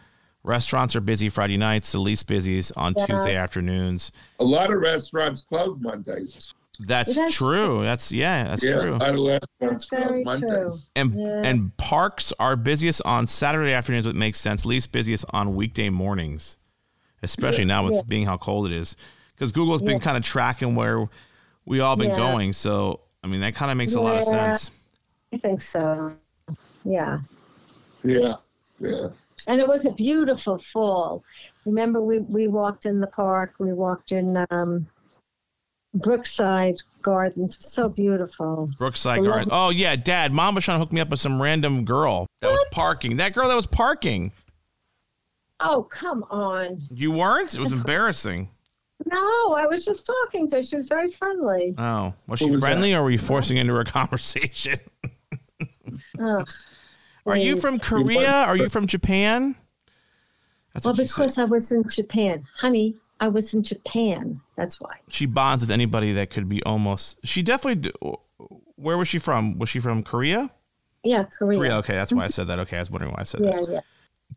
Restaurants 0.42 0.96
are 0.96 1.00
busy 1.00 1.28
Friday 1.28 1.56
nights. 1.58 1.92
The 1.92 1.98
least 1.98 2.26
busy 2.26 2.56
is 2.56 2.72
on 2.72 2.94
Tuesday 2.94 3.36
afternoons. 3.36 4.10
a 4.38 4.44
lot 4.44 4.72
of 4.72 4.80
restaurants 4.80 5.42
close 5.42 5.76
Mondays. 5.80 6.54
That's, 6.82 7.14
That's 7.14 7.34
true. 7.34 7.82
That's 7.82 8.10
yeah, 8.10 8.44
that's 8.44 8.64
yeah, 8.64 8.78
true. 8.78 8.94
a 8.94 8.96
lot 8.96 9.10
of 9.10 9.20
restaurants 9.26 9.88
That's 9.88 9.88
very 9.90 10.24
close 10.24 10.40
true. 10.40 10.48
Mondays. 10.48 10.86
And 10.96 11.14
Yeah. 11.20 11.42
and 11.44 11.76
parks 11.76 12.32
are 12.40 12.56
busiest 12.56 13.02
on 13.04 13.26
Saturday 13.26 13.72
afternoons. 13.72 14.06
It 14.06 14.16
makes 14.16 14.40
sense. 14.40 14.64
Least 14.64 14.90
busiest 14.92 15.26
on 15.34 15.54
weekday 15.54 15.90
mornings, 15.90 16.56
especially 17.22 17.66
now 17.66 17.84
with 17.84 17.94
Yeah. 17.94 18.02
being 18.08 18.24
how 18.24 18.38
cold 18.38 18.64
it 18.66 18.72
is. 18.72 18.96
Because 19.34 19.52
Google's 19.52 19.82
been 19.82 19.98
Yeah. 19.98 20.04
kind 20.04 20.16
of 20.16 20.22
tracking 20.22 20.74
where 20.74 21.06
we 21.66 21.80
all 21.80 21.96
been 21.96 22.10
Yeah. 22.10 22.16
going. 22.16 22.54
So 22.54 23.00
I 23.22 23.26
mean 23.26 23.42
that 23.42 23.54
kind 23.54 23.70
of 23.70 23.76
makes 23.76 23.94
a 23.94 24.00
lot 24.00 24.16
of 24.16 24.24
sense. 24.24 24.70
I 25.34 25.36
think 25.36 25.60
so. 25.60 26.14
Yeah. 26.82 27.18
Yeah, 28.02 28.36
yeah. 28.80 29.08
And 29.46 29.60
it 29.60 29.68
was 29.68 29.86
a 29.86 29.92
beautiful 29.92 30.58
fall. 30.58 31.24
Remember, 31.64 32.00
we, 32.00 32.18
we 32.20 32.48
walked 32.48 32.86
in 32.86 33.00
the 33.00 33.06
park, 33.06 33.54
we 33.58 33.72
walked 33.72 34.12
in 34.12 34.44
um, 34.50 34.86
Brookside 35.94 36.76
Gardens. 37.02 37.56
So 37.60 37.88
beautiful. 37.88 38.68
Brookside 38.78 39.24
Gardens. 39.24 39.50
Oh 39.52 39.70
yeah, 39.70 39.96
Dad, 39.96 40.32
Mom 40.32 40.54
was 40.54 40.64
trying 40.64 40.76
to 40.76 40.80
hook 40.80 40.92
me 40.92 41.00
up 41.00 41.10
with 41.10 41.20
some 41.20 41.40
random 41.40 41.84
girl 41.84 42.26
that 42.40 42.50
was 42.50 42.64
parking. 42.70 43.16
That 43.16 43.34
girl 43.34 43.48
that 43.48 43.54
was 43.54 43.66
parking. 43.66 44.32
Oh, 45.60 45.82
come 45.82 46.24
on. 46.30 46.82
You 46.90 47.10
weren't. 47.10 47.54
It 47.54 47.60
was 47.60 47.72
embarrassing. 47.80 48.48
No, 49.06 49.54
I 49.54 49.66
was 49.66 49.84
just 49.84 50.06
talking 50.06 50.48
to 50.48 50.56
her. 50.56 50.62
She 50.62 50.76
was 50.76 50.88
very 50.88 51.10
friendly. 51.10 51.74
Oh, 51.78 52.12
was 52.26 52.38
she 52.38 52.50
was 52.50 52.60
friendly, 52.60 52.94
or 52.94 53.02
were 53.02 53.10
you 53.10 53.18
forcing 53.18 53.56
into 53.56 53.74
her 53.74 53.84
conversation? 53.84 54.78
Ugh. 56.18 56.48
Are 57.26 57.36
you 57.36 57.60
from 57.60 57.78
Korea? 57.78 58.30
Are 58.32 58.56
you 58.56 58.68
from 58.68 58.86
Japan? 58.86 59.56
That's 60.74 60.86
Well, 60.86 60.94
because 60.94 61.38
I 61.38 61.44
was 61.44 61.72
in 61.72 61.88
Japan. 61.88 62.46
Honey, 62.58 62.96
I 63.18 63.28
was 63.28 63.54
in 63.54 63.62
Japan. 63.62 64.40
That's 64.56 64.80
why. 64.80 64.96
she 65.08 65.26
bonds 65.26 65.62
with 65.62 65.70
anybody 65.70 66.12
that 66.14 66.30
could 66.30 66.48
be 66.48 66.62
almost. 66.64 67.18
She 67.24 67.42
definitely. 67.42 67.92
Where 68.76 68.96
was 68.96 69.08
she 69.08 69.18
from? 69.18 69.58
Was 69.58 69.68
she 69.68 69.80
from 69.80 70.02
Korea? 70.02 70.50
Yeah, 71.02 71.24
Korea. 71.24 71.58
Korea. 71.58 71.76
Okay, 71.78 71.94
that's 71.94 72.12
why 72.12 72.22
I 72.22 72.24
mm-hmm. 72.26 72.32
said 72.32 72.46
that. 72.48 72.58
Okay, 72.60 72.76
I 72.76 72.80
was 72.80 72.90
wondering 72.90 73.12
why 73.12 73.20
I 73.20 73.24
said 73.24 73.40
Yeah, 73.42 73.50
that. 73.52 73.68
yeah. 73.70 73.80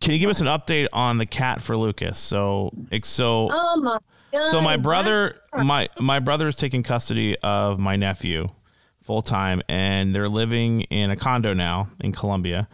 Can 0.02 0.14
you 0.14 0.20
give 0.20 0.30
us 0.30 0.42
an 0.42 0.48
update 0.48 0.88
on 0.92 1.18
the 1.18 1.26
cat 1.26 1.62
for 1.62 1.78
Lucas? 1.78 2.18
So, 2.18 2.72
so, 3.04 3.50
Oh 3.52 3.80
my 3.82 4.00
God. 4.32 4.48
so 4.48 4.60
my 4.60 4.76
brother, 4.76 5.38
my 5.56 5.88
my 6.00 6.20
brother 6.20 6.48
is 6.48 6.56
taking 6.56 6.84
custody 6.84 7.38
of 7.44 7.80
my 7.80 7.96
nephew 7.96 8.50
full 9.04 9.22
time, 9.22 9.62
and 9.70 10.16
they're 10.16 10.30
living 10.30 10.82
in 10.84 11.12
a 11.12 11.16
condo 11.16 11.54
now 11.54 11.90
in 12.00 12.12
Columbia 12.12 12.68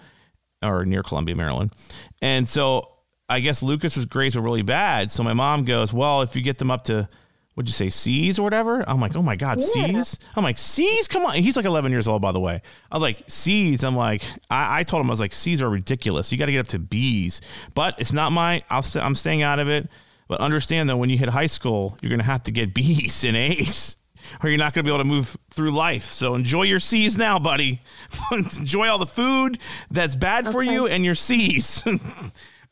or 0.64 0.86
near 0.86 1.04
Columbia, 1.04 1.36
Maryland. 1.36 1.74
And 2.22 2.48
so 2.48 2.90
I 3.28 3.40
guess 3.40 3.62
Lucas's 3.64 4.06
grades 4.06 4.36
were 4.36 4.42
really 4.42 4.62
bad. 4.64 5.12
So 5.12 5.24
my 5.24 5.34
mom 5.34 5.66
goes, 5.66 5.94
Well, 5.94 6.22
if 6.22 6.36
you 6.36 6.42
get 6.42 6.58
them 6.58 6.72
up 6.72 6.86
to 6.86 7.08
what'd 7.56 7.68
you 7.68 7.74
say, 7.74 7.90
C's 7.90 8.40
or 8.40 8.44
whatever? 8.44 8.90
I'm 8.90 9.02
like, 9.02 9.18
oh 9.18 9.22
my 9.22 9.36
God, 9.36 9.60
Yeah. 9.60 9.66
C's? 9.88 10.18
I'm 10.38 10.46
like, 10.46 10.58
C's? 10.58 11.10
Come 11.10 11.26
on. 11.26 11.34
He's 11.34 11.58
like 11.58 11.66
11 11.66 11.92
years 11.92 12.08
old, 12.08 12.22
by 12.22 12.32
the 12.32 12.40
way. 12.40 12.62
I 12.90 12.96
was 12.96 13.02
like, 13.02 13.24
C's. 13.28 13.84
I'm 13.84 13.98
like, 13.98 14.24
I, 14.50 14.80
I 14.80 14.84
told 14.84 15.02
him, 15.02 15.10
I 15.10 15.12
was 15.12 15.20
like, 15.20 15.34
C's 15.34 15.62
are 15.62 15.70
ridiculous. 15.70 16.32
You 16.32 16.38
got 16.38 16.46
to 16.46 16.54
get 16.54 16.60
up 16.60 16.68
to 16.68 16.80
B's. 16.80 17.42
But 17.74 18.00
it's 18.00 18.14
not 18.14 18.32
my, 18.32 18.62
I'll 18.70 18.82
st- 18.82 19.04
I'm 19.04 19.14
staying 19.14 19.42
out 19.42 19.60
of 19.60 19.68
it. 19.68 19.90
But 20.30 20.40
understand 20.40 20.88
that 20.88 20.96
when 20.96 21.10
you 21.10 21.18
hit 21.18 21.28
high 21.28 21.48
school, 21.48 21.98
you're 22.02 22.10
going 22.10 22.20
to 22.20 22.26
have 22.26 22.44
to 22.44 22.52
get 22.52 22.74
B's 22.74 23.26
and 23.26 23.36
A's. 23.36 23.98
Or 24.44 24.50
you're 24.50 24.58
not 24.60 24.74
going 24.74 24.84
to 24.86 24.90
be 24.90 24.94
able 24.94 25.04
to 25.04 25.10
move 25.10 25.36
through 25.52 25.72
life. 25.72 26.04
So 26.04 26.36
enjoy 26.36 26.64
your 26.64 26.80
C's 26.80 27.18
now, 27.18 27.40
buddy. 27.40 27.82
enjoy 28.32 28.88
all 28.88 28.98
the 28.98 29.06
food 29.06 29.58
that's 29.92 30.16
bad 30.16 30.48
for 30.48 30.62
you 30.64 30.88
and 30.88 31.04
your 31.06 31.16
C's. 31.16 31.84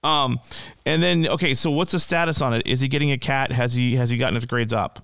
Um, 0.04 0.40
and 0.86 1.02
then 1.02 1.28
okay, 1.28 1.56
so 1.56 1.72
what's 1.72 1.92
the 1.92 2.00
status 2.00 2.40
on 2.42 2.54
it? 2.54 2.68
Is 2.68 2.80
he 2.80 2.88
getting 2.88 3.12
a 3.12 3.18
cat? 3.18 3.52
Has 3.52 3.74
he 3.74 3.96
has 3.96 4.12
he 4.12 4.18
gotten 4.18 4.36
his 4.36 4.46
grades 4.46 4.72
up? 4.72 5.04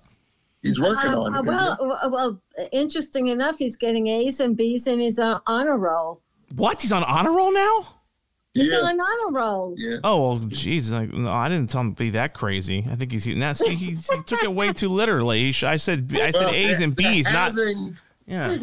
He's 0.61 0.79
working 0.79 1.11
Uh, 1.11 1.19
on 1.19 1.35
uh, 1.35 1.39
it. 1.41 1.45
well, 1.45 1.77
well, 1.81 2.11
well, 2.11 2.41
interesting 2.71 3.27
enough, 3.27 3.57
he's 3.57 3.75
getting 3.75 4.07
A's 4.07 4.39
and 4.39 4.55
B's 4.55 4.85
in 4.85 4.99
his 4.99 5.17
on 5.17 5.41
honor 5.47 5.77
roll. 5.77 6.21
What? 6.55 6.79
He's 6.83 6.91
on 6.91 7.03
honor 7.03 7.33
roll 7.33 7.51
now? 7.51 7.87
He's 8.53 8.71
yeah, 8.71 8.77
on 8.79 8.99
honor 9.01 9.31
roll. 9.39 9.73
yeah. 9.77 9.97
Oh 10.03 10.21
well, 10.29 10.39
jeez, 10.41 10.91
like, 10.91 11.11
no, 11.11 11.29
I 11.31 11.49
didn't 11.49 11.71
tell 11.71 11.81
him 11.81 11.95
to 11.95 12.03
be 12.03 12.11
that 12.11 12.33
crazy. 12.35 12.85
I 12.89 12.95
think 12.95 13.11
he's 13.11 13.25
now. 13.27 13.53
See, 13.53 13.73
he, 13.73 13.85
he 13.91 14.21
took 14.27 14.43
it 14.43 14.53
way 14.53 14.71
too 14.73 14.89
literally. 14.89 15.51
He 15.51 15.65
I 15.65 15.77
said 15.77 16.07
I 16.13 16.29
said 16.29 16.45
Well, 16.45 16.53
A's 16.53 16.81
and 16.81 16.95
B's, 16.95 17.25
not 17.25 17.55
having, 17.55 17.97
yeah. 18.27 18.55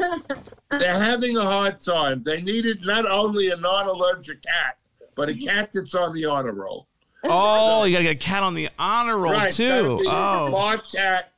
They're 0.71 0.95
having 0.95 1.37
a 1.37 1.43
hard 1.43 1.81
time. 1.81 2.23
They 2.23 2.41
needed 2.41 2.83
not 2.87 3.05
only 3.11 3.51
a 3.51 3.57
non-allergic 3.57 4.43
cat, 4.43 4.79
but 5.17 5.29
a 5.29 5.35
cat 5.35 5.71
that's 5.75 5.95
on 5.97 6.13
the 6.13 6.25
honor 6.25 6.53
roll. 6.53 6.87
Oh, 7.25 7.83
you 7.85 7.93
gotta 7.93 8.05
get 8.05 8.13
a 8.15 8.19
cat 8.19 8.43
on 8.45 8.55
the 8.55 8.69
honor 8.79 9.19
roll 9.19 9.33
right, 9.33 9.53
too. 9.53 9.69
gotta 9.69 9.97
be 10.03 10.07
a 10.07 10.11
Oh, 10.13 10.49
smart 10.51 10.89
cat 10.95 11.33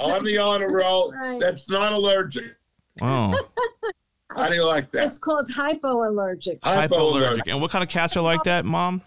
on 0.00 0.24
the 0.24 0.38
honor 0.38 0.70
roll 0.72 1.12
Right. 1.16 1.38
that's 1.40 1.70
not 1.70 1.92
allergic. 1.92 2.56
oh, 3.00 3.38
How 4.36 4.48
do 4.48 4.54
you 4.54 4.64
like 4.64 4.90
that? 4.92 5.04
It's 5.04 5.18
called 5.18 5.48
hypoallergic. 5.48 6.60
hypoallergic. 6.60 7.42
And 7.46 7.60
what 7.60 7.70
kind 7.70 7.82
of 7.82 7.88
cats 7.88 8.16
are 8.16 8.22
like 8.22 8.42
that, 8.44 8.64
Mom? 8.64 9.02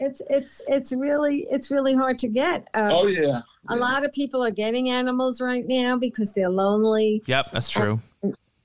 It's 0.00 0.20
it's 0.28 0.60
it's 0.66 0.92
really 0.92 1.46
it's 1.50 1.70
really 1.70 1.94
hard 1.94 2.18
to 2.18 2.28
get. 2.28 2.66
Uh, 2.74 2.88
Oh 2.90 3.06
yeah. 3.06 3.42
A 3.68 3.76
lot 3.76 4.04
of 4.04 4.12
people 4.12 4.42
are 4.44 4.50
getting 4.50 4.90
animals 4.90 5.40
right 5.40 5.64
now 5.66 5.96
because 5.96 6.32
they're 6.34 6.50
lonely. 6.50 7.22
Yep, 7.26 7.52
that's 7.52 7.70
true. 7.70 8.00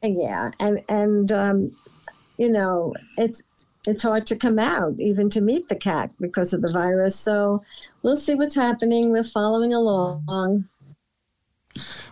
Yeah, 0.02 0.52
and 0.60 0.84
and 0.90 1.32
um, 1.32 1.72
you 2.38 2.50
know 2.50 2.94
it's 3.18 3.44
it's 3.88 4.04
hard 4.04 4.26
to 4.28 4.36
come 4.36 4.60
out 4.60 4.96
even 5.00 5.30
to 5.30 5.42
meet 5.42 5.68
the 5.70 5.76
cat 5.76 6.14
because 6.20 6.54
of 6.54 6.62
the 6.62 6.72
virus. 6.72 7.16
So 7.16 7.64
we'll 8.04 8.18
see 8.18 8.36
what's 8.36 8.56
happening. 8.56 9.12
We're 9.12 9.24
following 9.24 9.74
along. 9.74 10.68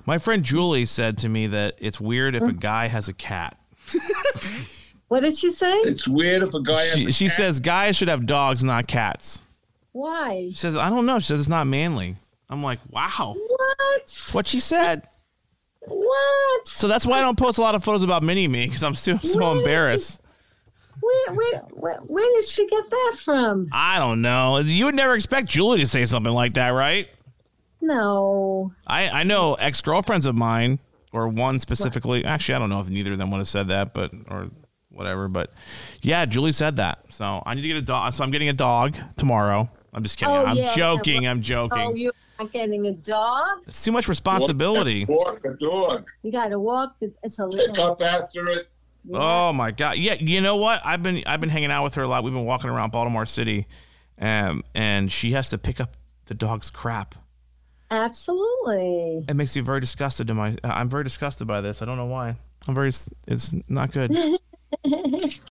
My 0.06 0.17
friend 0.17 0.43
Julie 0.43 0.86
said 0.86 1.17
to 1.19 1.30
me 1.30 1.47
that 1.47 1.76
it's 1.80 2.00
weird 2.00 2.36
if 2.36 2.43
a 2.43 2.54
guy 2.54 2.88
has 2.88 3.10
a 3.10 3.13
cat. 3.13 3.58
What 5.10 5.21
did 5.21 5.38
she 5.38 5.50
say? 5.50 5.71
It's 5.84 6.06
weird 6.06 6.43
if 6.43 6.54
a 6.54 6.62
guy 6.62 6.82
has 6.82 6.95
She, 6.97 7.06
a 7.06 7.12
she 7.13 7.26
cat. 7.28 7.34
says 7.38 7.60
guys 7.62 7.95
should 7.95 8.10
have 8.10 8.26
dogs, 8.26 8.62
not 8.62 8.88
cats. 8.88 9.41
Why? 9.93 10.47
She 10.50 10.56
says, 10.58 10.76
I 10.76 10.89
don't 10.89 11.06
know. 11.06 11.17
She 11.19 11.28
says 11.28 11.39
it's 11.39 11.47
not 11.47 11.65
manly. 11.65 12.17
I'm 12.50 12.62
like, 12.62 12.80
wow. 12.89 13.36
What? 13.38 14.30
What 14.34 14.47
she 14.47 14.60
said. 14.60 15.08
What? 15.80 16.67
So 16.67 16.89
that's 16.89 17.06
why 17.06 17.19
I 17.19 17.21
don't 17.21 17.38
post 17.38 17.58
a 17.58 17.62
lot 17.62 17.73
of 17.73 17.86
photos 17.86 18.04
about 18.04 18.21
mini 18.21 18.50
me 18.50 18.65
because 18.65 18.84
I'm 18.84 18.95
still 18.95 19.17
so 19.19 19.39
Why 19.39 19.54
did 19.54 19.58
embarrassed. 19.60 20.21
Where, 21.00 21.34
where, 21.36 21.60
where, 21.71 21.97
where 22.02 22.34
did 22.41 22.47
she 22.50 22.67
get 22.67 22.89
that 22.89 23.13
from? 23.23 23.69
I 23.71 24.00
don't 24.00 24.21
know. 24.21 24.58
You 24.58 24.86
would 24.86 24.95
never 24.95 25.15
expect 25.15 25.47
Julie 25.47 25.80
to 25.80 25.88
say 25.88 26.06
something 26.06 26.34
like 26.34 26.56
that, 26.56 26.69
right? 26.71 27.08
No. 27.80 28.73
I, 28.86 29.08
I 29.10 29.23
know 29.23 29.54
ex 29.54 29.80
girlfriends 29.82 30.26
of 30.26 30.36
mine, 30.36 30.80
or 31.11 31.27
one 31.27 31.59
specifically. 31.59 32.25
Actually, 32.25 32.55
I 32.55 32.59
don't 32.59 32.69
know 32.69 32.79
if 32.79 32.89
neither 32.89 33.13
of 33.13 33.17
them 33.17 33.31
would 33.31 33.39
have 33.39 33.47
said 33.47 33.67
that, 33.69 33.93
but 33.93 34.11
or 34.29 34.49
whatever. 34.89 35.27
But 35.27 35.51
yeah, 36.01 36.25
Julie 36.25 36.51
said 36.51 36.77
that. 36.77 36.99
So 37.09 37.41
I 37.45 37.53
need 37.53 37.61
to 37.61 37.67
get 37.67 37.77
a 37.77 37.81
dog. 37.81 38.13
So 38.13 38.23
I'm 38.23 38.31
getting 38.31 38.49
a 38.49 38.53
dog 38.53 38.97
tomorrow. 39.15 39.69
I'm 39.93 40.03
just 40.03 40.17
kidding. 40.17 40.35
Oh, 40.35 40.45
I'm 40.45 40.57
yeah. 40.57 40.75
joking. 40.75 41.27
I'm 41.27 41.41
joking. 41.41 41.79
Oh, 41.79 41.85
joking. 41.87 41.97
you're 41.97 42.13
not 42.39 42.51
getting 42.51 42.85
a 42.87 42.91
dog? 42.93 43.59
It's 43.65 43.83
too 43.83 43.91
much 43.91 44.07
responsibility. 44.07 45.05
Walk 45.05 45.43
a 45.45 45.53
dog. 45.53 46.05
You 46.23 46.31
got 46.31 46.49
to 46.49 46.59
walk. 46.59 46.95
the- 46.99 47.13
It's 47.23 47.39
a 47.39 47.45
little. 47.45 47.73
Pick 47.73 47.79
up 47.83 48.01
after 48.01 48.47
it. 48.47 48.69
Oh 49.13 49.53
my 49.53 49.71
god! 49.71 49.97
Yeah, 49.97 50.15
you 50.15 50.41
know 50.41 50.57
what? 50.57 50.81
I've 50.83 51.01
been 51.01 51.23
I've 51.25 51.39
been 51.39 51.49
hanging 51.49 51.71
out 51.71 51.85
with 51.85 51.95
her 51.95 52.03
a 52.03 52.07
lot. 52.09 52.25
We've 52.25 52.33
been 52.33 52.43
walking 52.43 52.69
around 52.69 52.91
Baltimore 52.91 53.25
City, 53.25 53.65
um, 54.19 54.63
and 54.75 55.09
she 55.09 55.31
has 55.31 55.49
to 55.51 55.57
pick 55.57 55.79
up 55.79 55.95
the 56.25 56.33
dog's 56.33 56.69
crap. 56.69 57.15
Absolutely. 57.89 59.26
It 59.30 59.36
makes 59.36 59.56
me 59.56 59.62
very 59.62 59.80
disgusted. 59.80 60.28
To 60.28 60.34
my, 60.34 60.56
I'm 60.63 60.89
very 60.89 61.04
disgusted 61.04 61.47
by 61.47 61.62
this. 61.62 61.82
I 61.82 61.86
don't 61.86 61.97
know 61.97 62.06
why. 62.06 62.36
I'm 62.67 62.76
very. 62.76 62.89
It's 62.89 63.54
not 63.69 63.91
good. 63.91 64.12